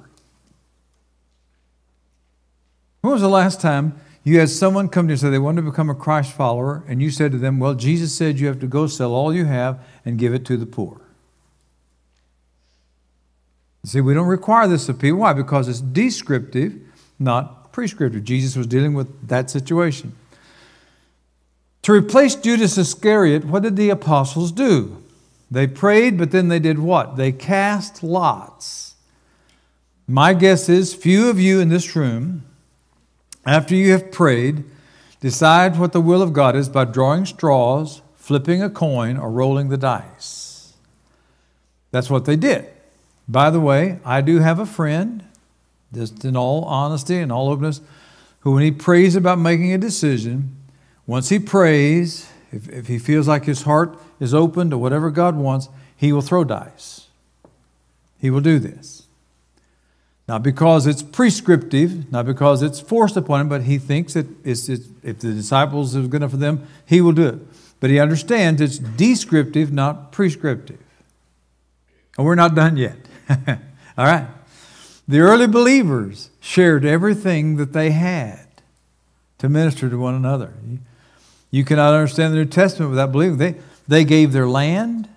When 3.01 3.15
was 3.15 3.23
the 3.23 3.29
last 3.31 3.59
time 3.63 3.99
you 4.23 4.39
had 4.39 4.51
someone 4.51 4.91
come 4.91 5.07
to 5.07 5.13
you 5.13 5.15
and 5.15 5.21
say 5.21 5.31
they 5.31 5.39
wanted 5.39 5.63
to 5.63 5.71
become 5.71 5.89
a 5.89 5.95
Christ 5.95 6.35
follower, 6.35 6.85
and 6.87 7.01
you 7.01 7.11
said 7.11 7.33
to 7.33 7.39
them, 7.39 7.59
Well, 7.59 7.73
Jesus 7.73 8.15
said 8.15 8.39
you 8.39 8.49
have 8.49 8.61
to 8.61 8.67
go 8.67 8.87
sell 8.87 9.15
all 9.15 9.35
you 9.35 9.47
have 9.47 9.83
and 10.05 10.19
give 10.19 10.35
it 10.35 10.45
to 10.45 10.59
the 10.59 10.67
poor? 10.67 11.01
See, 13.87 14.03
we 14.03 14.13
don't 14.13 14.27
require 14.27 14.69
this 14.69 14.91
of 14.91 14.99
people. 14.99 15.21
Why? 15.21 15.33
Because 15.33 15.69
it's 15.69 15.81
descriptive, 15.81 16.75
not 17.19 17.60
prescriptive. 17.73 18.25
Jesus 18.25 18.57
was 18.57 18.67
dealing 18.67 18.95
with 18.95 19.29
that 19.29 19.51
situation. 19.51 20.13
To 21.83 21.93
replace 21.93 22.35
Judas 22.35 22.77
Iscariot, 22.77 23.45
what 23.45 23.63
did 23.63 23.77
the 23.77 23.91
apostles 23.91 24.53
do? 24.53 25.03
They 25.51 25.67
prayed, 25.67 26.19
but 26.19 26.31
then 26.31 26.49
they 26.49 26.59
did 26.59 26.79
what? 26.79 27.17
They 27.17 27.33
cast 27.33 28.03
lots. 28.03 28.95
My 30.07 30.35
guess 30.35 30.69
is 30.69 30.95
few 30.95 31.29
of 31.29 31.41
you 31.41 31.61
in 31.61 31.69
this 31.69 31.97
room, 31.97 32.45
after 33.47 33.75
you 33.75 33.93
have 33.93 34.13
prayed, 34.13 34.65
decide 35.21 35.79
what 35.79 35.93
the 35.93 36.01
will 36.01 36.23
of 36.23 36.33
God 36.33 36.55
is 36.55 36.69
by 36.69 36.85
drawing 36.85 37.27
straws, 37.27 38.03
flipping 38.17 38.63
a 38.63 38.71
coin, 38.71 39.17
or 39.17 39.31
rolling 39.31 39.69
the 39.69 39.77
dice. 39.77 40.75
That's 41.91 42.11
what 42.11 42.27
they 42.27 42.37
did. 42.37 42.69
By 43.29 43.51
the 43.51 43.61
way, 43.61 44.01
I 44.05 44.21
do 44.21 44.39
have 44.41 44.59
a 44.59 44.67
friend 44.67 45.25
just 45.93 46.25
in 46.25 46.37
all 46.37 46.65
honesty 46.65 47.19
and 47.19 47.33
all 47.33 47.49
openness, 47.49 47.81
who, 48.41 48.53
when 48.53 48.63
he 48.63 48.71
prays 48.71 49.17
about 49.17 49.39
making 49.39 49.73
a 49.73 49.79
decision, 49.79 50.57
once 51.07 51.29
he 51.29 51.39
prays, 51.39 52.31
if, 52.53 52.69
if 52.69 52.87
he 52.87 52.99
feels 52.99 53.29
like 53.29 53.45
his 53.45 53.63
heart 53.63 53.99
is 54.19 54.33
open 54.33 54.71
to 54.71 54.79
whatever 54.79 55.11
God 55.11 55.37
wants, 55.37 55.69
he 55.97 56.13
will 56.13 56.23
throw 56.23 56.45
dice. 56.45 57.09
He 58.19 58.31
will 58.31 58.41
do 58.41 58.59
this. 58.59 59.07
Not 60.29 60.43
because 60.45 60.87
it's 60.87 61.03
prescriptive, 61.03 62.13
not 62.13 62.25
because 62.25 62.63
it's 62.63 62.79
forced 62.79 63.17
upon 63.17 63.41
him, 63.41 63.49
but 63.49 63.63
he 63.63 63.79
thinks 63.79 64.15
that 64.15 64.27
it's, 64.45 64.69
it's, 64.69 64.87
if 65.03 65.19
the 65.19 65.33
disciples 65.33 65.95
is 65.97 66.07
good 66.07 66.19
enough 66.19 66.31
for 66.31 66.37
them, 66.37 66.67
he 66.87 67.01
will 67.01 67.13
do 67.13 67.27
it. 67.27 67.39
But 67.81 67.91
he 67.91 67.99
understands 67.99 68.61
it's 68.61 68.79
descriptive, 68.79 69.73
not 69.73 70.13
prescriptive. 70.13 70.79
And 72.17 72.27
we're 72.27 72.37
not 72.37 72.55
done 72.55 72.77
yet. 72.77 72.97
All 73.99 74.05
right. 74.05 74.27
The 75.11 75.19
early 75.19 75.49
believers 75.49 76.31
shared 76.41 76.85
everything 76.85 77.57
that 77.57 77.73
they 77.73 77.91
had 77.91 78.47
to 79.39 79.49
minister 79.49 79.91
to 79.91 79.99
one 79.99 80.15
another. 80.15 80.55
You 81.51 81.65
cannot 81.65 81.95
understand 81.95 82.33
the 82.33 82.37
New 82.37 82.45
Testament 82.45 82.91
without 82.91 83.11
believing. 83.11 83.39
They, 83.39 83.57
they 83.89 84.05
gave 84.05 84.31
their 84.31 84.47
land, 84.47 85.09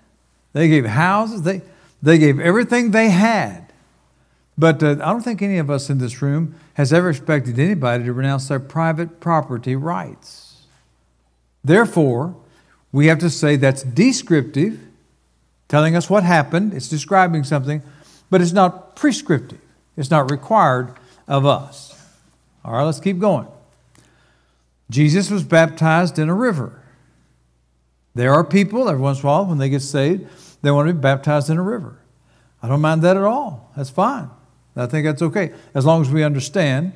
they 0.52 0.66
gave 0.66 0.84
houses, 0.84 1.42
they, 1.42 1.62
they 2.02 2.18
gave 2.18 2.40
everything 2.40 2.90
they 2.90 3.10
had. 3.10 3.72
But 4.58 4.82
uh, 4.82 4.94
I 4.94 5.12
don't 5.12 5.22
think 5.22 5.42
any 5.42 5.58
of 5.58 5.70
us 5.70 5.88
in 5.88 5.98
this 5.98 6.20
room 6.20 6.56
has 6.74 6.92
ever 6.92 7.10
expected 7.10 7.56
anybody 7.56 8.02
to 8.02 8.12
renounce 8.12 8.48
their 8.48 8.58
private 8.58 9.20
property 9.20 9.76
rights. 9.76 10.64
Therefore, 11.62 12.34
we 12.90 13.06
have 13.06 13.20
to 13.20 13.30
say 13.30 13.54
that's 13.54 13.84
descriptive, 13.84 14.80
telling 15.68 15.94
us 15.94 16.10
what 16.10 16.24
happened, 16.24 16.74
it's 16.74 16.88
describing 16.88 17.44
something, 17.44 17.80
but 18.28 18.40
it's 18.40 18.50
not 18.50 18.96
prescriptive. 18.96 19.60
It's 19.96 20.10
not 20.10 20.30
required 20.30 20.94
of 21.28 21.46
us. 21.46 21.90
All 22.64 22.72
right, 22.72 22.84
let's 22.84 23.00
keep 23.00 23.18
going. 23.18 23.46
Jesus 24.90 25.30
was 25.30 25.42
baptized 25.42 26.18
in 26.18 26.28
a 26.28 26.34
river. 26.34 26.80
There 28.14 28.32
are 28.32 28.44
people, 28.44 28.88
every 28.88 29.00
once 29.00 29.20
in 29.20 29.26
a 29.26 29.28
while, 29.28 29.46
when 29.46 29.58
they 29.58 29.68
get 29.68 29.82
saved, 29.82 30.26
they 30.62 30.70
want 30.70 30.88
to 30.88 30.94
be 30.94 31.00
baptized 31.00 31.50
in 31.50 31.58
a 31.58 31.62
river. 31.62 31.98
I 32.62 32.68
don't 32.68 32.80
mind 32.80 33.02
that 33.02 33.16
at 33.16 33.24
all. 33.24 33.72
That's 33.76 33.90
fine. 33.90 34.30
I 34.76 34.86
think 34.86 35.04
that's 35.04 35.22
okay. 35.22 35.52
As 35.74 35.84
long 35.84 36.00
as 36.00 36.10
we 36.10 36.22
understand 36.22 36.92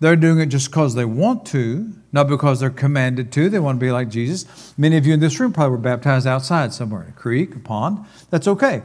they're 0.00 0.16
doing 0.16 0.40
it 0.40 0.46
just 0.46 0.70
because 0.70 0.94
they 0.94 1.04
want 1.04 1.44
to, 1.46 1.92
not 2.10 2.26
because 2.26 2.58
they're 2.58 2.70
commanded 2.70 3.30
to. 3.32 3.50
They 3.50 3.58
want 3.58 3.78
to 3.78 3.84
be 3.84 3.92
like 3.92 4.08
Jesus. 4.08 4.74
Many 4.78 4.96
of 4.96 5.06
you 5.06 5.12
in 5.12 5.20
this 5.20 5.38
room 5.38 5.52
probably 5.52 5.72
were 5.72 5.78
baptized 5.78 6.26
outside 6.26 6.72
somewhere, 6.72 7.02
in 7.02 7.10
a 7.10 7.12
creek, 7.12 7.54
a 7.54 7.58
pond. 7.58 8.06
That's 8.30 8.48
okay. 8.48 8.82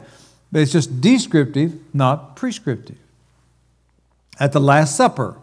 But 0.51 0.61
it's 0.61 0.73
just 0.73 0.99
descriptive, 0.99 1.79
not 1.93 2.35
prescriptive 2.35 2.97
at 4.39 4.51
the 4.51 4.59
Last 4.59 4.95
Supper. 4.95 5.37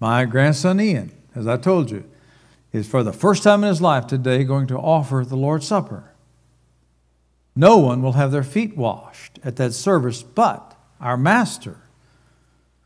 My 0.00 0.24
grandson 0.24 0.80
Ian, 0.80 1.12
as 1.34 1.46
I 1.46 1.56
told 1.56 1.90
you, 1.90 2.04
is 2.72 2.86
for 2.86 3.02
the 3.02 3.12
first 3.12 3.42
time 3.42 3.62
in 3.64 3.68
his 3.68 3.80
life 3.80 4.06
today 4.06 4.44
going 4.44 4.66
to 4.66 4.76
offer 4.78 5.24
the 5.26 5.36
Lord's 5.36 5.66
Supper. 5.66 6.12
No 7.54 7.78
one 7.78 8.02
will 8.02 8.12
have 8.12 8.32
their 8.32 8.42
feet 8.42 8.76
washed 8.76 9.38
at 9.42 9.56
that 9.56 9.72
service 9.72 10.22
but 10.22 10.76
our 11.00 11.16
Master. 11.16 11.78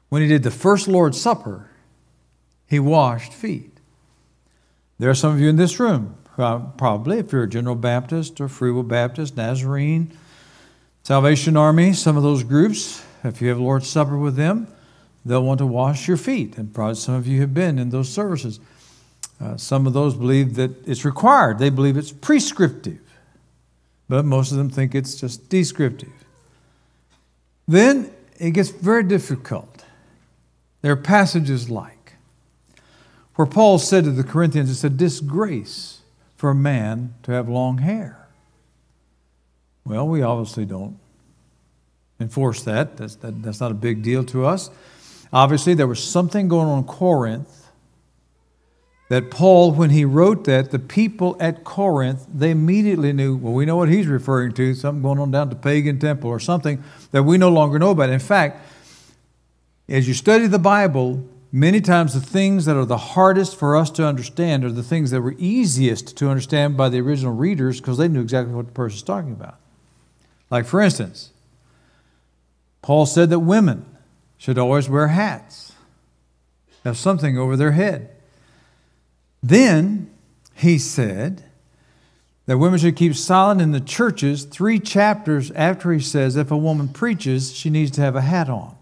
When 0.09 0.23
he 0.23 0.29
did 0.29 0.43
the 0.43 0.51
first 0.51 0.87
Lord's 0.87 1.21
Supper, 1.21 1.71
he 2.67 2.79
washed 2.79 3.33
feet. 3.33 3.79
There 4.99 5.11
are 5.11 5.15
some 5.15 5.33
of 5.33 5.41
you 5.41 5.49
in 5.49 5.57
this 5.57 5.81
room, 5.81 6.17
probably, 6.37 7.19
if 7.19 7.33
you're 7.33 7.45
a 7.45 7.49
General 7.49 7.75
Baptist 7.75 8.41
or 8.41 8.49
Free 8.49 8.71
Will 8.71 8.83
Baptist, 8.83 9.37
Nazarene, 9.37 10.13
Salvation 11.03 11.57
Army, 11.57 11.93
some 11.93 12.17
of 12.17 12.23
those 12.23 12.45
groups, 12.45 13.03
if 13.25 13.41
you 13.43 13.49
have 13.49 13.59
Lord's 13.59 13.89
Supper 13.89 14.17
with 14.17 14.37
them, 14.37 14.69
they'll 15.25 15.43
want 15.43 15.59
to 15.59 15.67
wash 15.67 16.09
your 16.09 16.17
feet. 16.17 16.57
And 16.57 16.73
probably 16.73 16.95
some 16.95 17.15
of 17.15 17.27
you 17.27 17.41
have 17.41 17.55
been 17.55 17.79
in 17.79 17.91
those 17.91 18.09
services. 18.09 18.61
Uh, 19.41 19.57
some 19.57 19.87
of 19.87 19.93
those 19.93 20.15
believe 20.15 20.55
that 20.57 20.87
it's 20.87 21.05
required, 21.05 21.59
they 21.59 21.71
believe 21.71 21.97
it's 21.97 22.13
prescriptive. 22.13 23.01
But 24.09 24.25
most 24.25 24.51
of 24.51 24.59
them 24.59 24.71
think 24.71 24.95
it's 24.95 25.15
just 25.15 25.49
descriptive. 25.49 26.13
Then 27.69 28.13
it 28.39 28.51
gets 28.51 28.71
very 28.71 29.05
difficult. 29.05 29.85
There 30.83 30.93
are 30.93 30.97
passages 30.97 31.71
like 31.71 32.15
where 33.37 33.47
Paul 33.47 33.79
said 33.79 34.05
to 34.05 34.11
the 34.11 34.25
Corinthians, 34.25 34.71
it's 34.71 34.85
a 34.85 34.91
disgrace 34.91 36.01
for 36.37 36.51
a 36.51 36.55
man 36.55 37.15
to 37.23 37.33
have 37.33 37.49
long 37.49 37.79
hair. 37.79 38.27
Well, 39.85 40.07
we 40.09 40.23
obviously 40.23 40.67
don't 40.67 40.99
enforce 42.19 42.63
that. 42.65 42.97
That's, 42.97 43.15
that, 43.17 43.43
that's 43.43 43.61
not 43.61 43.71
a 43.71 43.75
big 43.75 44.03
deal 44.03 44.25
to 44.25 44.45
us. 44.45 44.71
Obviously, 45.33 45.75
there 45.75 45.87
was 45.87 46.03
something 46.03 46.49
going 46.49 46.67
on 46.67 46.79
in 46.79 46.85
Corinth 46.85 47.61
that 49.11 49.29
Paul, 49.29 49.73
when 49.73 49.91
he 49.91 50.05
wrote 50.05 50.45
that, 50.45 50.71
the 50.71 50.79
people 50.79 51.37
at 51.41 51.65
Corinth, 51.65 52.27
they 52.33 52.53
immediately 52.53 53.13
knew, 53.13 53.37
well, 53.37 53.53
we 53.53 53.67
know 53.67 53.77
what 53.77 53.89
he's 53.89 54.07
referring 54.07 54.53
to, 54.53 54.73
something 54.73 55.03
going 55.03 55.19
on 55.19 55.33
down 55.33 55.49
the 55.49 55.57
pagan 55.57 55.99
temple 55.99 56.31
or 56.31 56.39
something 56.39 56.83
that 57.11 57.25
we 57.25 57.37
no 57.37 57.49
longer 57.49 57.79
know 57.79 57.91
about. 57.91 58.09
In 58.11 58.21
fact, 58.21 58.65
as 59.89 60.07
you 60.07 60.15
study 60.15 60.47
the 60.47 60.61
Bible, 60.61 61.25
many 61.51 61.81
times 61.81 62.15
the 62.15 62.21
things 62.21 62.67
that 62.67 62.77
are 62.77 62.85
the 62.85 62.97
hardest 62.97 63.57
for 63.57 63.77
us 63.77 63.91
to 63.91 64.07
understand 64.07 64.65
are 64.65 64.71
the 64.71 64.85
things 64.85 65.11
that 65.11 65.21
were 65.21 65.35
easiest 65.39 66.17
to 66.19 66.29
understand 66.29 66.77
by 66.77 66.89
the 66.89 67.01
original 67.01 67.35
readers 67.35 67.81
because 67.81 67.99
they 67.99 68.07
knew 68.07 68.21
exactly 68.21 68.55
what 68.55 68.67
the 68.67 68.73
person's 68.73 69.03
talking 69.03 69.33
about. 69.33 69.59
Like, 70.51 70.67
for 70.67 70.81
instance, 70.81 71.33
Paul 72.81 73.07
said 73.07 73.31
that 73.31 73.41
women 73.41 73.85
should 74.41 74.57
always 74.57 74.89
wear 74.89 75.09
hats, 75.09 75.73
have 76.83 76.97
something 76.97 77.37
over 77.37 77.59
their 77.59 77.73
head. 77.73 78.09
Then 79.43 80.11
he 80.55 80.79
said 80.79 81.45
that 82.47 82.57
women 82.57 82.79
should 82.79 82.97
keep 82.97 83.15
silent 83.15 83.61
in 83.61 83.73
the 83.73 83.81
churches 83.81 84.45
three 84.45 84.81
chapters 84.81 85.51
after 85.51 85.93
he 85.93 86.01
says 86.01 86.37
if 86.37 86.51
a 86.51 86.57
woman 86.57 86.89
preaches, 86.89 87.53
she 87.53 87.69
needs 87.69 87.91
to 87.93 88.01
have 88.01 88.17
a 88.17 88.23
hat 88.23 88.49
on. 88.49 88.75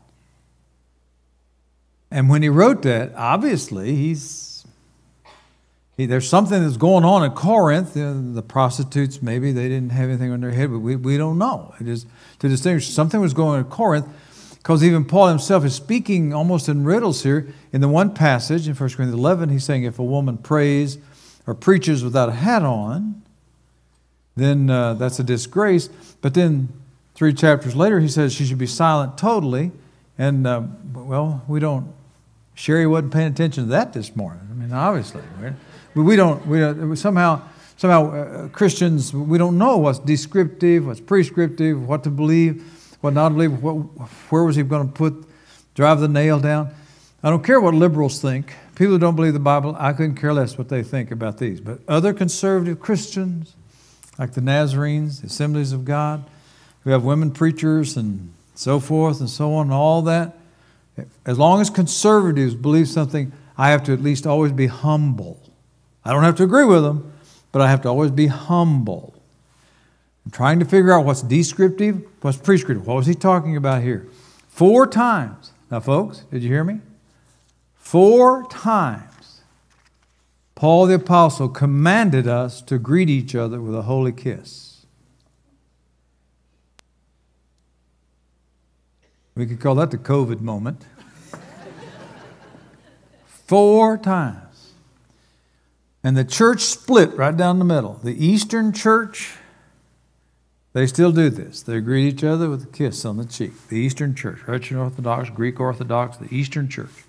And 2.09 2.29
when 2.29 2.42
he 2.42 2.49
wrote 2.49 2.83
that, 2.83 3.12
obviously 3.16 3.97
he's 3.97 4.64
he, 5.97 6.07
there's 6.07 6.29
something 6.29 6.62
that's 6.62 6.77
going 6.77 7.05
on 7.05 7.25
in 7.25 7.33
Corinth. 7.33 7.94
the 7.94 8.44
prostitutes 8.47 9.21
maybe 9.21 9.51
they 9.51 9.68
didn't 9.68 9.90
have 9.90 10.09
anything 10.09 10.31
on 10.31 10.40
their 10.40 10.53
head, 10.53 10.71
but 10.71 10.79
we, 10.79 10.94
we 10.94 11.16
don't 11.18 11.38
know. 11.38 11.75
It 11.81 11.88
is 11.88 12.07
to 12.38 12.49
distinguish 12.49 12.88
something 12.90 13.21
was 13.21 13.35
going 13.35 13.59
on 13.59 13.64
in 13.64 13.71
Corinth 13.71 14.07
because 14.69 14.85
even 14.85 15.07
Paul 15.07 15.29
himself 15.29 15.65
is 15.65 15.75
speaking 15.75 16.35
almost 16.35 16.69
in 16.69 16.85
riddles 16.85 17.23
here. 17.23 17.49
In 17.73 17.81
the 17.81 17.89
one 17.89 18.13
passage 18.13 18.69
in 18.69 18.75
1 18.75 18.77
Corinthians 18.77 19.15
11, 19.15 19.49
he's 19.49 19.65
saying 19.65 19.85
if 19.85 19.99
a 19.99 20.05
woman 20.05 20.37
prays 20.37 20.99
or 21.47 21.55
preaches 21.55 22.05
without 22.05 22.29
a 22.29 22.33
hat 22.33 22.63
on, 22.63 23.23
then 24.37 24.69
uh, 24.69 24.93
that's 24.93 25.19
a 25.19 25.25
disgrace. 25.25 25.89
But 26.21 26.35
then 26.35 26.69
three 27.15 27.33
chapters 27.33 27.75
later, 27.75 27.99
he 27.99 28.09
says 28.09 28.35
she 28.35 28.45
should 28.45 28.59
be 28.59 28.67
silent 28.67 29.17
totally. 29.17 29.73
And, 30.19 30.47
uh, 30.47 30.65
well, 30.93 31.43
we 31.49 31.61
don't, 31.61 31.91
Sherry 32.55 32.87
wasn't 32.87 33.15
paying 33.15 33.29
attention 33.29 33.65
to 33.65 33.71
that 33.71 33.95
this 33.95 34.15
morning. 34.15 34.47
I 34.51 34.53
mean, 34.53 34.75
obviously. 34.75 35.23
We, 35.95 36.15
don't, 36.15 36.47
we, 36.47 36.63
uh, 36.63 36.95
somehow, 36.95 37.41
somehow 37.79 38.11
uh, 38.13 38.49
Christians, 38.49 39.15
we 39.15 39.39
don't 39.39 39.57
know 39.57 39.79
what's 39.79 39.99
descriptive, 39.99 40.87
what's 40.87 41.01
prescriptive, 41.01 41.89
what 41.89 42.05
to 42.05 42.11
believe, 42.11 42.63
what 43.01 43.15
not 43.15 43.31
believe, 43.31 43.63
what, 43.63 43.75
where 44.31 44.45
was 44.45 44.57
he 44.57 44.63
going 44.63 44.87
to 44.89 44.93
put, 44.93 45.25
drive 45.75 46.01
the 46.01 46.09
nail 46.09 46.41
down. 46.41 46.75
I 47.23 47.31
don't 47.31 47.45
care 47.45 47.61
what 47.61 47.75
liberals 47.75 48.21
think. 48.21 48.55
People 48.75 48.95
who 48.95 48.99
don't 48.99 49.17
believe 49.17 49.33
the 49.33 49.41
Bible, 49.41 49.75
I 49.79 49.93
couldn't 49.93 50.17
care 50.17 50.33
less 50.33 50.57
what 50.57 50.69
they 50.69 50.83
think 50.83 51.11
about 51.11 51.39
these. 51.39 51.61
But 51.61 51.81
other 51.89 52.13
conservative 52.13 52.81
Christians, 52.81 53.55
like 54.19 54.33
the 54.33 54.41
Nazarenes, 54.41 55.21
the 55.21 55.27
Assemblies 55.27 55.73
of 55.73 55.85
God, 55.85 56.25
who 56.85 56.91
have 56.91 57.05
women 57.05 57.33
preachers 57.33 57.97
and 57.97 58.33
so 58.55 58.79
forth 58.81 59.21
and 59.21 59.29
so 59.29 59.55
on 59.55 59.67
and 59.67 59.73
all 59.73 60.03
that, 60.03 60.37
as 61.27 61.39
long 61.39 61.61
as 61.61 61.71
conservatives 61.71 62.55
believe 62.55 62.89
something, 62.89 63.33
I 63.57 63.71
have 63.71 63.83
to 63.85 63.93
at 63.93 64.01
least 64.01 64.27
always 64.27 64.53
be 64.53 64.67
humble. 64.67 65.41
I 66.05 66.13
don't 66.13 66.23
have 66.23 66.37
to 66.37 66.45
agree 66.45 66.65
with 66.65 66.83
them, 66.83 67.13
but 67.53 67.63
I 67.63 67.71
have 67.71 67.83
to 67.83 67.89
always 67.89 68.11
be 68.11 68.29
humble. 68.29 69.15
I'm 70.29 70.33
trying 70.33 70.59
to 70.59 70.67
figure 70.67 70.93
out 70.93 71.07
what's 71.07 71.23
descriptive, 71.23 72.07
what's 72.21 72.37
prescriptive. 72.37 72.87
What 72.87 72.97
was 72.97 73.07
he 73.07 73.14
talking 73.14 73.57
about 73.57 73.81
here? 73.81 74.07
Four 74.51 74.87
times. 74.87 75.53
Now, 75.71 75.81
folks, 75.81 76.19
did 76.31 76.43
you 76.43 76.51
hear 76.51 76.64
me? 76.64 76.81
Four 77.77 78.47
times, 78.51 79.41
Paul 80.55 80.85
the 80.85 80.97
Apostle 80.97 81.49
commanded 81.49 82.29
us 82.29 82.61
to 82.61 82.79
greet 82.79 83.09
each 83.09 83.35
other 83.35 83.59
with 83.62 83.75
a 83.75 83.81
holy 83.81 84.12
kiss. 84.12 84.85
We 89.35 89.47
could 89.47 89.61
call 89.61 89.77
that 89.77 89.91
the 89.91 89.97
COVID 89.97 90.43
moment. 90.43 90.85
Four 93.25 93.97
times. 93.97 94.73
And 96.05 96.19
the 96.19 96.25
church 96.25 96.61
split 96.61 97.17
right 97.17 97.35
down 97.35 97.59
the 97.59 97.64
middle. 97.64 97.95
The 98.05 98.23
Eastern 98.23 98.75
church, 98.75 99.38
they 100.79 100.87
still 100.87 101.11
do 101.11 101.29
this. 101.29 101.62
They 101.62 101.81
greet 101.81 102.14
each 102.14 102.23
other 102.23 102.49
with 102.49 102.62
a 102.62 102.67
kiss 102.69 103.05
on 103.05 103.17
the 103.17 103.25
cheek. 103.25 103.53
The 103.69 103.77
Eastern 103.77 104.14
church, 104.14 104.38
Russian 104.47 104.77
Orthodox, 104.77 105.29
Greek 105.29 105.59
Orthodox, 105.59 106.17
the 106.19 106.33
Eastern 106.33 106.69
church. 106.69 107.05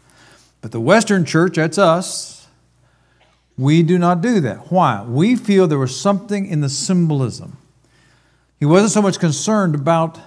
But 0.62 0.72
the 0.72 0.80
Western 0.80 1.24
church, 1.24 1.56
that's 1.58 1.78
us, 1.78 2.48
we 3.60 3.84
do 3.84 4.00
not 4.00 4.22
do 4.22 4.40
that. 4.40 4.72
Why? 4.72 5.04
We 5.04 5.36
feel 5.36 5.68
there 5.68 5.78
was 5.78 6.00
something 6.00 6.48
in 6.48 6.62
the 6.62 6.70
symbolism. 6.70 7.58
He 8.60 8.66
wasn't 8.66 8.92
so 8.92 9.04
much 9.04 9.20
concerned 9.20 9.76
about 9.76 10.20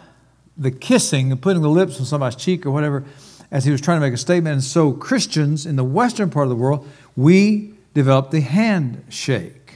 the 0.57 0.71
kissing 0.71 1.33
and 1.33 1.43
putting 1.43 1.63
the 1.63 1.69
lips 1.69 1.99
on 1.99 2.07
somebody's 2.07 2.37
cheek 2.37 2.65
or 2.65 2.71
whatever 2.71 3.05
as 3.51 3.65
he 3.65 3.73
was 3.73 3.81
trying 3.81 3.97
to 3.97 4.07
make 4.07 4.15
a 4.15 4.19
statement. 4.19 4.53
And 4.53 4.63
so, 4.63 4.93
Christians 4.93 5.67
in 5.67 5.75
the 5.75 5.85
Western 5.85 6.31
part 6.31 6.45
of 6.45 6.51
the 6.51 6.57
world, 6.57 6.89
we 7.17 7.75
developed 7.93 8.31
the 8.31 8.41
handshake. 8.41 9.75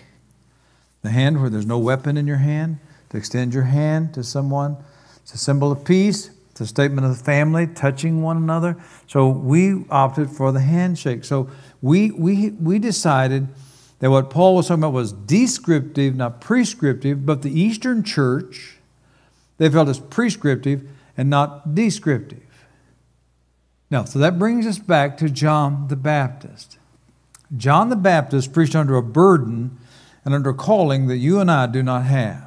The 1.02 1.10
hand 1.10 1.40
where 1.40 1.50
there's 1.50 1.66
no 1.66 1.78
weapon 1.78 2.16
in 2.16 2.28
your 2.28 2.38
hand, 2.38 2.78
to 3.10 3.16
extend 3.16 3.54
your 3.54 3.64
hand 3.64 4.14
to 4.14 4.24
someone. 4.24 4.76
It's 5.22 5.34
a 5.34 5.38
symbol 5.38 5.72
of 5.72 5.84
peace. 5.84 6.30
It's 6.50 6.60
a 6.60 6.66
statement 6.66 7.06
of 7.06 7.18
the 7.18 7.22
family 7.22 7.66
touching 7.66 8.22
one 8.22 8.38
another. 8.38 8.76
So 9.06 9.28
we 9.28 9.84
opted 9.90 10.30
for 10.30 10.52
the 10.52 10.60
handshake. 10.60 11.24
So 11.24 11.50
we, 11.82 12.10
we, 12.12 12.50
we 12.50 12.78
decided 12.78 13.48
that 13.98 14.10
what 14.10 14.30
Paul 14.30 14.56
was 14.56 14.68
talking 14.68 14.82
about 14.82 14.92
was 14.92 15.12
descriptive, 15.12 16.16
not 16.16 16.40
prescriptive, 16.40 17.26
but 17.26 17.42
the 17.42 17.60
Eastern 17.60 18.02
church, 18.02 18.78
they 19.58 19.68
felt 19.68 19.88
as 19.88 19.98
prescriptive 19.98 20.88
and 21.16 21.28
not 21.28 21.74
descriptive. 21.74 22.42
Now, 23.90 24.04
so 24.04 24.18
that 24.18 24.38
brings 24.38 24.66
us 24.66 24.78
back 24.78 25.16
to 25.18 25.28
John 25.28 25.88
the 25.88 25.96
Baptist. 25.96 26.78
John 27.56 27.88
the 27.88 27.96
Baptist 27.96 28.52
preached 28.52 28.74
under 28.74 28.96
a 28.96 29.02
burden 29.02 29.78
and 30.24 30.34
under 30.34 30.50
a 30.50 30.54
calling 30.54 31.06
that 31.06 31.18
you 31.18 31.38
and 31.38 31.50
I 31.50 31.66
do 31.66 31.82
not 31.82 32.04
have. 32.04 32.45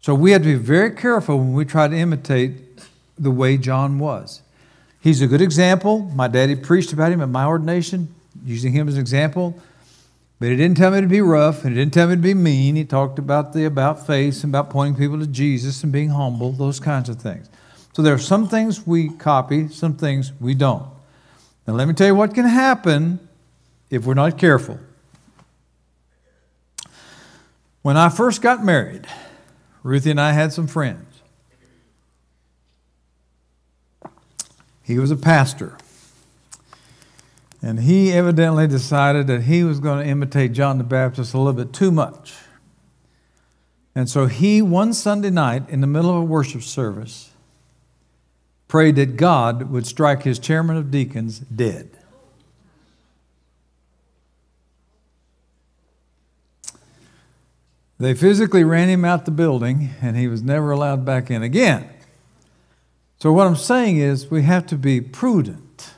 So 0.00 0.14
we 0.14 0.32
have 0.32 0.42
to 0.42 0.48
be 0.48 0.54
very 0.54 0.92
careful 0.92 1.38
when 1.38 1.52
we 1.52 1.64
try 1.64 1.88
to 1.88 1.96
imitate 1.96 2.80
the 3.18 3.30
way 3.30 3.56
John 3.56 3.98
was. 3.98 4.42
He's 5.00 5.20
a 5.22 5.26
good 5.26 5.42
example. 5.42 6.00
My 6.14 6.28
daddy 6.28 6.56
preached 6.56 6.92
about 6.92 7.12
him 7.12 7.20
at 7.20 7.28
my 7.28 7.44
ordination, 7.44 8.14
using 8.44 8.72
him 8.72 8.88
as 8.88 8.94
an 8.94 9.00
example. 9.00 9.60
But 10.40 10.50
he 10.50 10.56
didn't 10.56 10.76
tell 10.76 10.92
me 10.92 11.00
to 11.00 11.06
be 11.06 11.20
rough, 11.20 11.64
and 11.64 11.74
he 11.74 11.80
didn't 11.80 11.94
tell 11.94 12.08
me 12.08 12.14
to 12.14 12.22
be 12.22 12.34
mean. 12.34 12.76
He 12.76 12.84
talked 12.84 13.18
about 13.18 13.52
the 13.52 13.64
about 13.64 14.06
face 14.06 14.44
and 14.44 14.52
about 14.52 14.70
pointing 14.70 14.96
people 14.96 15.18
to 15.18 15.26
Jesus 15.26 15.82
and 15.82 15.92
being 15.92 16.10
humble, 16.10 16.52
those 16.52 16.78
kinds 16.78 17.08
of 17.08 17.20
things. 17.20 17.48
So 17.92 18.02
there 18.02 18.14
are 18.14 18.18
some 18.18 18.48
things 18.48 18.86
we 18.86 19.08
copy, 19.08 19.68
some 19.68 19.96
things 19.96 20.32
we 20.40 20.54
don't. 20.54 20.86
Now 21.66 21.74
let 21.74 21.88
me 21.88 21.94
tell 21.94 22.06
you 22.06 22.14
what 22.14 22.34
can 22.34 22.46
happen 22.46 23.18
if 23.90 24.06
we're 24.06 24.14
not 24.14 24.38
careful. 24.38 24.78
When 27.82 27.96
I 27.96 28.08
first 28.08 28.40
got 28.40 28.64
married, 28.64 29.06
Ruthie 29.88 30.10
and 30.10 30.20
I 30.20 30.32
had 30.32 30.52
some 30.52 30.66
friends. 30.66 31.22
He 34.82 34.98
was 34.98 35.10
a 35.10 35.16
pastor. 35.16 35.78
And 37.62 37.80
he 37.80 38.12
evidently 38.12 38.66
decided 38.66 39.26
that 39.28 39.44
he 39.44 39.64
was 39.64 39.80
going 39.80 40.04
to 40.04 40.10
imitate 40.10 40.52
John 40.52 40.76
the 40.76 40.84
Baptist 40.84 41.32
a 41.32 41.38
little 41.38 41.54
bit 41.54 41.72
too 41.72 41.90
much. 41.90 42.34
And 43.94 44.10
so 44.10 44.26
he, 44.26 44.60
one 44.60 44.92
Sunday 44.92 45.30
night, 45.30 45.68
in 45.70 45.80
the 45.80 45.86
middle 45.86 46.10
of 46.10 46.16
a 46.16 46.24
worship 46.24 46.62
service, 46.62 47.30
prayed 48.68 48.96
that 48.96 49.16
God 49.16 49.70
would 49.70 49.86
strike 49.86 50.22
his 50.22 50.38
chairman 50.38 50.76
of 50.76 50.90
deacons 50.90 51.38
dead. 51.38 51.97
They 57.98 58.14
physically 58.14 58.62
ran 58.62 58.88
him 58.88 59.04
out 59.04 59.24
the 59.24 59.30
building, 59.30 59.90
and 60.00 60.16
he 60.16 60.28
was 60.28 60.42
never 60.42 60.70
allowed 60.70 61.04
back 61.04 61.30
in 61.30 61.42
again. 61.42 61.88
So, 63.18 63.32
what 63.32 63.46
I'm 63.46 63.56
saying 63.56 63.96
is, 63.96 64.30
we 64.30 64.42
have 64.42 64.66
to 64.66 64.76
be 64.76 65.00
prudent. 65.00 65.90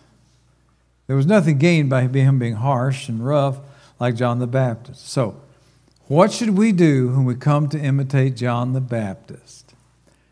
There 1.06 1.16
was 1.16 1.26
nothing 1.26 1.58
gained 1.58 1.90
by 1.90 2.02
him 2.06 2.38
being 2.38 2.54
harsh 2.54 3.08
and 3.08 3.24
rough 3.26 3.58
like 3.98 4.14
John 4.14 4.38
the 4.38 4.46
Baptist. 4.46 5.08
So, 5.08 5.40
what 6.06 6.32
should 6.32 6.56
we 6.56 6.72
do 6.72 7.08
when 7.08 7.24
we 7.24 7.34
come 7.34 7.68
to 7.68 7.78
imitate 7.78 8.36
John 8.36 8.72
the 8.72 8.80
Baptist? 8.80 9.74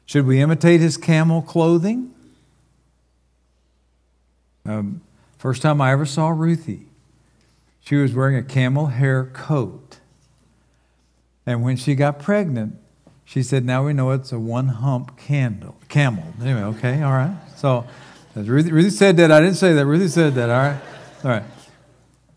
Should 0.06 0.26
we 0.26 0.40
imitate 0.40 0.80
his 0.80 0.96
camel 0.96 1.42
clothing? 1.42 2.14
Um, 4.64 5.02
first 5.38 5.60
time 5.62 5.80
I 5.80 5.92
ever 5.92 6.06
saw 6.06 6.28
Ruthie, 6.28 6.86
she 7.80 7.96
was 7.96 8.14
wearing 8.14 8.36
a 8.36 8.42
camel 8.42 8.86
hair 8.86 9.24
coat. 9.24 9.87
And 11.48 11.62
when 11.62 11.78
she 11.78 11.94
got 11.94 12.18
pregnant, 12.18 12.76
she 13.24 13.42
said, 13.42 13.64
now 13.64 13.86
we 13.86 13.94
know 13.94 14.10
it's 14.10 14.32
a 14.32 14.38
one 14.38 14.68
hump 14.68 15.16
candle, 15.16 15.76
camel. 15.88 16.34
Anyway, 16.42 16.60
okay, 16.60 17.00
all 17.00 17.12
right. 17.12 17.34
So 17.56 17.86
Ruthie, 18.36 18.70
Ruthie 18.70 18.90
said 18.90 19.16
that. 19.16 19.32
I 19.32 19.40
didn't 19.40 19.56
say 19.56 19.72
that. 19.72 19.86
Ruthie 19.86 20.08
said 20.08 20.34
that, 20.34 20.50
all 20.50 20.58
right? 20.58 20.80
All 21.24 21.30
right. 21.30 21.42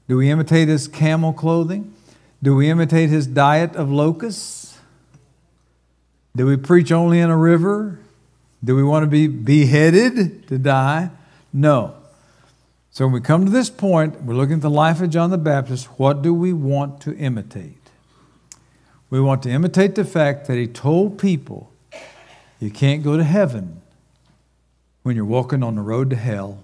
Do 0.07 0.15
we 0.15 0.29
imitate 0.29 0.69
his 0.69 0.87
camel 0.87 1.33
clothing? 1.33 1.93
Do 2.41 2.55
we 2.55 2.69
imitate 2.69 3.09
his 3.09 3.27
diet 3.27 3.75
of 3.75 3.91
locusts? 3.91 4.79
Do 6.33 6.45
we 6.45 6.55
preach 6.55 6.93
only 6.93 7.19
in 7.19 7.29
a 7.29 7.37
river? 7.37 7.99
Do 8.63 8.77
we 8.77 8.83
want 8.83 9.03
to 9.03 9.07
be 9.07 9.27
beheaded 9.27 10.47
to 10.47 10.57
die? 10.57 11.09
No. 11.51 11.95
So 12.91 13.07
when 13.07 13.13
we 13.13 13.19
come 13.19 13.43
to 13.43 13.51
this 13.51 13.69
point, 13.69 14.21
we're 14.21 14.35
looking 14.35 14.55
at 14.55 14.61
the 14.61 14.69
life 14.69 15.01
of 15.01 15.09
John 15.09 15.31
the 15.31 15.37
Baptist. 15.37 15.87
What 15.99 16.21
do 16.21 16.33
we 16.33 16.53
want 16.53 17.01
to 17.01 17.13
imitate? 17.17 17.80
We 19.11 19.19
want 19.19 19.43
to 19.43 19.49
imitate 19.49 19.95
the 19.95 20.05
fact 20.05 20.47
that 20.47 20.57
he 20.57 20.65
told 20.65 21.19
people 21.19 21.71
you 22.59 22.71
can't 22.71 23.03
go 23.03 23.17
to 23.17 23.23
heaven 23.23 23.81
when 25.03 25.15
you're 25.15 25.25
walking 25.25 25.61
on 25.61 25.75
the 25.75 25.81
road 25.81 26.09
to 26.11 26.15
hell. 26.15 26.63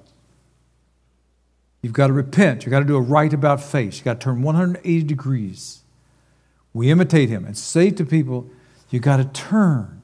You've 1.81 1.93
got 1.93 2.07
to 2.07 2.13
repent. 2.13 2.65
You've 2.65 2.71
got 2.71 2.79
to 2.79 2.85
do 2.85 2.95
a 2.95 3.01
right 3.01 3.33
about 3.33 3.61
face. 3.61 3.97
You've 3.97 4.05
got 4.05 4.21
to 4.21 4.25
turn 4.25 4.41
180 4.41 5.03
degrees. 5.03 5.81
We 6.73 6.89
imitate 6.89 7.29
him 7.29 7.45
and 7.45 7.57
say 7.57 7.91
to 7.91 8.05
people, 8.05 8.49
you've 8.89 9.03
got 9.03 9.17
to 9.17 9.25
turn. 9.25 10.01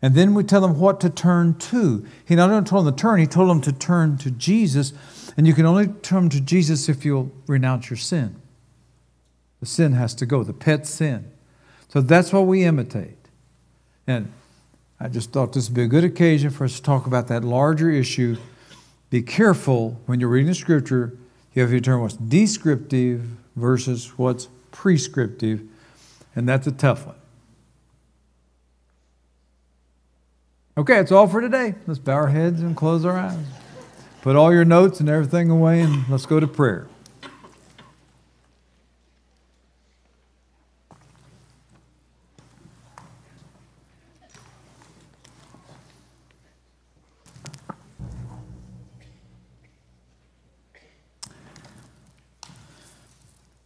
And 0.00 0.14
then 0.14 0.32
we 0.32 0.44
tell 0.44 0.62
them 0.62 0.78
what 0.78 0.98
to 1.00 1.10
turn 1.10 1.58
to. 1.58 2.06
He 2.24 2.34
not 2.34 2.50
only 2.50 2.64
told 2.64 2.86
them 2.86 2.96
to 2.96 3.02
turn, 3.02 3.20
he 3.20 3.26
told 3.26 3.50
them 3.50 3.60
to 3.60 3.72
turn 3.72 4.16
to 4.18 4.30
Jesus. 4.30 4.94
And 5.36 5.46
you 5.46 5.52
can 5.52 5.66
only 5.66 5.88
turn 5.88 6.30
to 6.30 6.40
Jesus 6.40 6.88
if 6.88 7.04
you'll 7.04 7.30
renounce 7.46 7.90
your 7.90 7.98
sin. 7.98 8.36
The 9.60 9.66
sin 9.66 9.92
has 9.92 10.14
to 10.14 10.26
go, 10.26 10.42
the 10.42 10.54
pet 10.54 10.86
sin. 10.86 11.30
So 11.90 12.00
that's 12.00 12.32
what 12.32 12.42
we 12.46 12.64
imitate. 12.64 13.18
And 14.06 14.32
I 15.00 15.08
just 15.08 15.32
thought 15.32 15.52
this 15.52 15.68
would 15.68 15.74
be 15.74 15.82
a 15.82 15.88
good 15.88 16.04
occasion 16.04 16.50
for 16.50 16.64
us 16.64 16.76
to 16.76 16.82
talk 16.82 17.06
about 17.06 17.28
that 17.28 17.44
larger 17.44 17.90
issue. 17.90 18.36
Be 19.10 19.22
careful 19.22 20.00
when 20.06 20.20
you're 20.20 20.28
reading 20.28 20.46
the 20.46 20.54
scripture, 20.54 21.16
you 21.52 21.62
have 21.62 21.70
to 21.70 21.80
determine 21.80 22.02
what's 22.02 22.16
descriptive 22.16 23.22
versus 23.56 24.16
what's 24.16 24.48
prescriptive, 24.70 25.62
and 26.36 26.48
that's 26.48 26.66
a 26.68 26.72
tough 26.72 27.06
one. 27.06 27.16
Okay, 30.78 30.94
that's 30.94 31.10
all 31.10 31.26
for 31.26 31.40
today. 31.40 31.74
Let's 31.88 31.98
bow 31.98 32.14
our 32.14 32.28
heads 32.28 32.60
and 32.60 32.76
close 32.76 33.04
our 33.04 33.18
eyes. 33.18 33.44
Put 34.22 34.36
all 34.36 34.52
your 34.52 34.64
notes 34.64 35.00
and 35.00 35.08
everything 35.08 35.50
away, 35.50 35.80
and 35.80 36.08
let's 36.08 36.26
go 36.26 36.38
to 36.38 36.46
prayer. 36.46 36.86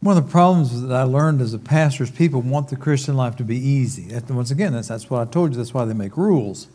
One 0.04 0.18
of 0.18 0.26
the 0.26 0.30
problems 0.30 0.82
that 0.82 0.94
I 0.94 1.04
learned 1.04 1.40
as 1.40 1.54
a 1.54 1.58
pastor 1.58 2.04
is 2.04 2.10
people 2.10 2.42
want 2.42 2.68
the 2.68 2.76
Christian 2.76 3.16
life 3.16 3.36
to 3.36 3.42
be 3.42 3.56
easy. 3.56 4.14
Once 4.28 4.50
again, 4.50 4.74
that's, 4.74 4.88
that's 4.88 5.08
what 5.08 5.26
I 5.26 5.30
told 5.30 5.52
you. 5.52 5.56
That's 5.56 5.72
why 5.72 5.86
they 5.86 5.94
make 5.94 6.18
rules. 6.18 6.68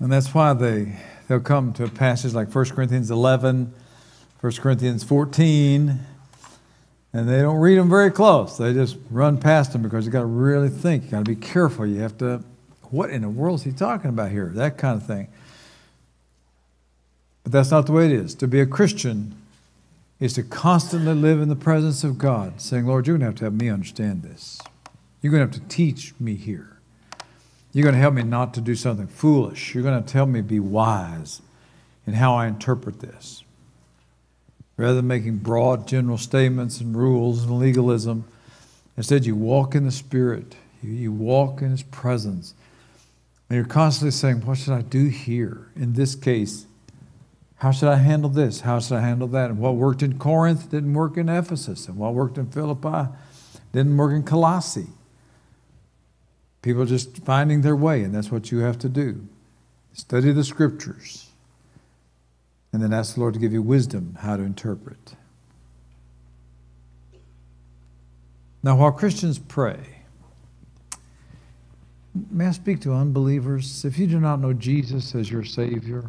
And 0.00 0.10
that's 0.10 0.34
why 0.34 0.54
they, 0.54 0.98
they'll 1.28 1.38
come 1.38 1.72
to 1.74 1.84
a 1.84 1.88
passage 1.88 2.34
like 2.34 2.52
1 2.52 2.70
Corinthians 2.70 3.12
11, 3.12 3.72
1 4.40 4.52
Corinthians 4.54 5.04
14, 5.04 6.00
and 7.12 7.28
they 7.28 7.40
don't 7.40 7.58
read 7.58 7.78
them 7.78 7.90
very 7.90 8.10
close. 8.10 8.58
They 8.58 8.72
just 8.72 8.96
run 9.08 9.38
past 9.38 9.72
them 9.72 9.82
because 9.82 10.04
you 10.04 10.10
got 10.10 10.22
to 10.22 10.26
really 10.26 10.70
think. 10.70 11.04
You 11.04 11.10
got 11.12 11.24
to 11.24 11.30
be 11.30 11.36
careful. 11.36 11.86
You 11.86 12.00
have 12.00 12.18
to, 12.18 12.42
what 12.90 13.10
in 13.10 13.22
the 13.22 13.28
world 13.28 13.60
is 13.60 13.66
he 13.66 13.70
talking 13.70 14.10
about 14.10 14.32
here? 14.32 14.50
That 14.52 14.78
kind 14.78 15.00
of 15.00 15.06
thing. 15.06 15.28
But 17.44 17.52
that's 17.52 17.70
not 17.70 17.86
the 17.86 17.92
way 17.92 18.06
it 18.06 18.12
is. 18.12 18.34
To 18.34 18.48
be 18.48 18.58
a 18.58 18.66
Christian 18.66 19.36
is 20.24 20.32
to 20.32 20.42
constantly 20.42 21.12
live 21.12 21.42
in 21.42 21.50
the 21.50 21.54
presence 21.54 22.02
of 22.02 22.16
God, 22.16 22.58
saying, 22.58 22.86
Lord, 22.86 23.06
you're 23.06 23.18
going 23.18 23.20
to 23.20 23.26
have 23.26 23.34
to 23.34 23.44
help 23.44 23.54
me 23.60 23.68
understand 23.68 24.22
this. 24.22 24.58
You're 25.20 25.30
going 25.30 25.46
to 25.46 25.54
have 25.54 25.68
to 25.68 25.68
teach 25.68 26.14
me 26.18 26.34
here. 26.34 26.78
You're 27.74 27.82
going 27.82 27.94
to 27.94 28.00
help 28.00 28.14
me 28.14 28.22
not 28.22 28.54
to 28.54 28.62
do 28.62 28.74
something 28.74 29.06
foolish. 29.06 29.74
You're 29.74 29.82
going 29.82 30.02
to 30.02 30.12
tell 30.12 30.24
me 30.24 30.40
to 30.40 30.42
be 30.42 30.60
wise 30.60 31.42
in 32.06 32.14
how 32.14 32.36
I 32.36 32.46
interpret 32.46 33.00
this. 33.00 33.44
Rather 34.78 34.94
than 34.94 35.06
making 35.06 35.38
broad 35.38 35.86
general 35.86 36.16
statements 36.16 36.80
and 36.80 36.96
rules 36.96 37.42
and 37.42 37.58
legalism, 37.58 38.24
instead 38.96 39.26
you 39.26 39.36
walk 39.36 39.74
in 39.74 39.84
the 39.84 39.92
Spirit. 39.92 40.56
You 40.82 41.12
walk 41.12 41.60
in 41.60 41.70
His 41.70 41.82
presence. 41.82 42.54
And 43.50 43.56
you're 43.56 43.66
constantly 43.66 44.12
saying, 44.12 44.40
What 44.46 44.56
should 44.56 44.72
I 44.72 44.80
do 44.80 45.08
here? 45.08 45.68
In 45.76 45.92
this 45.92 46.14
case, 46.14 46.64
how 47.56 47.70
should 47.70 47.88
I 47.88 47.96
handle 47.96 48.30
this? 48.30 48.60
How 48.60 48.80
should 48.80 48.96
I 48.96 49.00
handle 49.00 49.28
that? 49.28 49.50
And 49.50 49.58
what 49.58 49.76
worked 49.76 50.02
in 50.02 50.18
Corinth 50.18 50.70
didn't 50.70 50.92
work 50.92 51.16
in 51.16 51.28
Ephesus, 51.28 51.88
and 51.88 51.96
what 51.96 52.14
worked 52.14 52.36
in 52.36 52.50
Philippi 52.50 53.08
didn't 53.72 53.96
work 53.96 54.12
in 54.12 54.22
Colossae. 54.22 54.88
People 56.62 56.84
just 56.84 57.24
finding 57.24 57.60
their 57.60 57.76
way, 57.76 58.02
and 58.02 58.14
that's 58.14 58.30
what 58.30 58.50
you 58.50 58.58
have 58.58 58.78
to 58.80 58.88
do. 58.88 59.28
Study 59.92 60.32
the 60.32 60.44
scriptures, 60.44 61.30
and 62.72 62.82
then 62.82 62.92
ask 62.92 63.14
the 63.14 63.20
Lord 63.20 63.34
to 63.34 63.40
give 63.40 63.52
you 63.52 63.62
wisdom 63.62 64.18
how 64.20 64.36
to 64.36 64.42
interpret. 64.42 65.14
Now, 68.62 68.76
while 68.76 68.92
Christians 68.92 69.38
pray, 69.38 69.78
may 72.30 72.46
I 72.46 72.52
speak 72.52 72.80
to 72.80 72.94
unbelievers? 72.94 73.84
If 73.84 73.98
you 73.98 74.06
do 74.06 74.18
not 74.18 74.40
know 74.40 74.54
Jesus 74.54 75.14
as 75.14 75.30
your 75.30 75.44
Savior, 75.44 76.08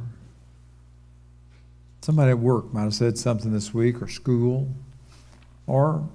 Somebody 2.06 2.30
at 2.30 2.38
work 2.38 2.72
might 2.72 2.84
have 2.84 2.94
said 2.94 3.18
something 3.18 3.52
this 3.52 3.74
week 3.74 4.00
or 4.00 4.08
school, 4.08 4.70
or 5.66 6.08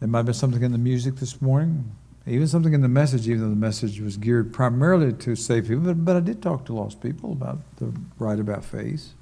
there 0.00 0.08
might 0.08 0.18
have 0.18 0.26
been 0.26 0.34
something 0.34 0.60
in 0.60 0.72
the 0.72 0.76
music 0.76 1.14
this 1.14 1.40
morning, 1.40 1.94
even 2.26 2.48
something 2.48 2.72
in 2.72 2.80
the 2.80 2.88
message, 2.88 3.28
even 3.28 3.42
though 3.42 3.48
the 3.48 3.54
message 3.54 4.00
was 4.00 4.16
geared 4.16 4.52
primarily 4.52 5.12
to 5.12 5.36
save 5.36 5.68
people. 5.68 5.84
But, 5.84 6.04
but 6.04 6.16
I 6.16 6.18
did 6.18 6.42
talk 6.42 6.64
to 6.64 6.72
lost 6.72 7.00
people 7.00 7.30
about 7.30 7.58
the 7.76 7.94
right 8.18 8.40
about 8.40 8.64
faith. 8.64 9.12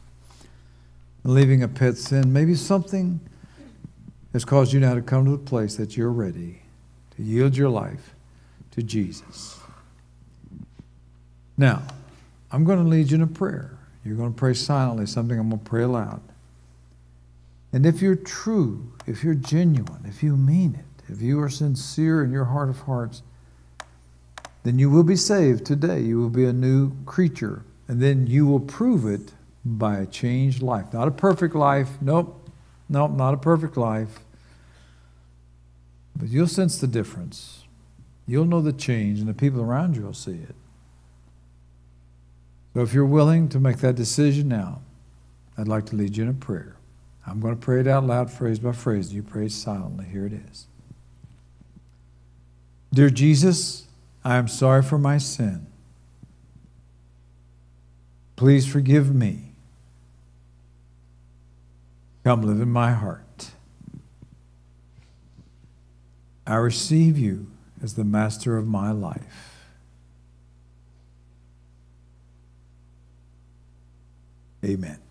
Leaving 1.25 1.63
a 1.63 1.69
pet 1.69 1.99
sin, 1.99 2.33
maybe 2.33 2.55
something 2.55 3.21
has 4.33 4.47
caused 4.47 4.73
you 4.73 4.81
now 4.81 4.95
to 4.95 5.03
come 5.03 5.27
to 5.27 5.33
the 5.33 5.37
place 5.37 5.77
that 5.77 5.95
you're 5.95 6.11
ready 6.11 6.63
to 7.17 7.23
yield 7.23 7.55
your 7.55 7.69
life 7.69 8.15
to 8.71 8.83
Jesus. 8.83 9.61
Now, 11.59 11.83
I'm 12.51 12.65
going 12.65 12.83
to 12.83 12.89
lead 12.89 13.11
you 13.11 13.17
in 13.17 13.21
a 13.21 13.27
prayer. 13.27 13.77
You're 14.05 14.17
going 14.17 14.33
to 14.33 14.39
pray 14.39 14.55
silently, 14.55 15.07
something 15.07 15.39
I'm 15.39 15.49
going 15.49 15.63
to 15.63 15.71
pray 15.71 15.83
aloud. 15.83 16.21
And 17.73 17.87
if 17.87 18.03
you're 18.03 18.17
true, 18.17 18.93
if 19.07 19.25
you're 19.25 19.35
genuine, 19.35 20.05
if 20.07 20.23
you 20.23 20.37
mean 20.37 20.75
it, 20.75 21.13
if 21.13 21.23
you 21.23 21.41
are 21.41 21.49
sincere 21.49 22.23
in 22.23 22.33
your 22.33 22.47
heart 22.47 22.69
of 22.69 22.81
hearts, 22.81 23.23
then 24.65 24.79
you 24.79 24.91
will 24.91 25.03
be 25.03 25.17
saved 25.17 25.65
today. 25.65 26.01
You 26.01 26.21
will 26.21 26.31
be 26.31 26.45
a 26.45 26.53
new 26.53 26.93
creature. 27.05 27.65
And 27.89 28.01
then 28.01 28.27
you 28.27 28.47
will 28.47 28.61
prove 28.61 29.07
it 29.07 29.33
by 29.65 29.99
a 29.99 30.07
changed 30.07 30.63
life. 30.63 30.93
Not 30.93 31.09
a 31.09 31.13
perfect 31.13 31.55
life. 31.55 31.91
Nope. 32.01 32.39
Nope, 32.89 33.13
not 33.13 33.35
a 33.35 33.39
perfect 33.39 33.77
life. 33.77 34.21
But 36.15 36.29
you'll 36.29 36.47
sense 36.47 36.79
the 36.79 36.87
difference. 36.87 37.65
You'll 38.27 38.45
know 38.45 38.61
the 38.61 38.73
change, 38.73 39.19
and 39.19 39.29
the 39.29 39.35
people 39.35 39.63
around 39.63 39.97
you 39.97 40.03
will 40.03 40.15
see 40.15 40.33
it. 40.33 40.55
So 42.75 42.81
if 42.81 42.95
you're 42.95 43.05
willing 43.05 43.49
to 43.51 43.61
make 43.61 43.79
that 43.79 43.95
decision 43.95 44.49
now, 44.49 44.81
I'd 45.59 45.69
like 45.69 45.87
to 45.87 45.97
lead 45.97 46.17
you 46.17 46.25
in 46.25 46.31
a 46.31 46.35
prayer. 46.35 46.77
I'm 47.27 47.41
going 47.41 47.55
to 47.55 47.61
pray 47.61 47.81
it 47.81 47.87
out 47.87 48.05
loud, 48.05 48.31
phrase 48.31 48.59
by 48.59 48.73
phrase. 48.73 49.13
You 49.13 49.23
pray 49.23 49.49
silently. 49.49 50.07
Here 50.07 50.27
it 50.27 50.33
is. 50.33 50.67
Dear 52.93 53.11
Jesus, 53.11 53.87
I 54.25 54.37
am 54.37 54.49
sorry 54.49 54.83
for 54.83 54.99
my 54.99 55.19
sin. 55.19 55.67
Please 58.37 58.67
forgive 58.67 59.15
me. 59.15 59.53
Come 62.25 62.43
live 62.43 62.61
in 62.61 62.71
my 62.71 62.93
heart. 62.93 63.51
I 66.47 66.57
receive 66.57 67.19
you 67.19 67.49
as 67.83 67.95
the 67.95 68.05
master 68.05 68.57
of 68.57 68.67
my 68.67 68.91
life. 68.91 69.52
Amen. 74.65 75.02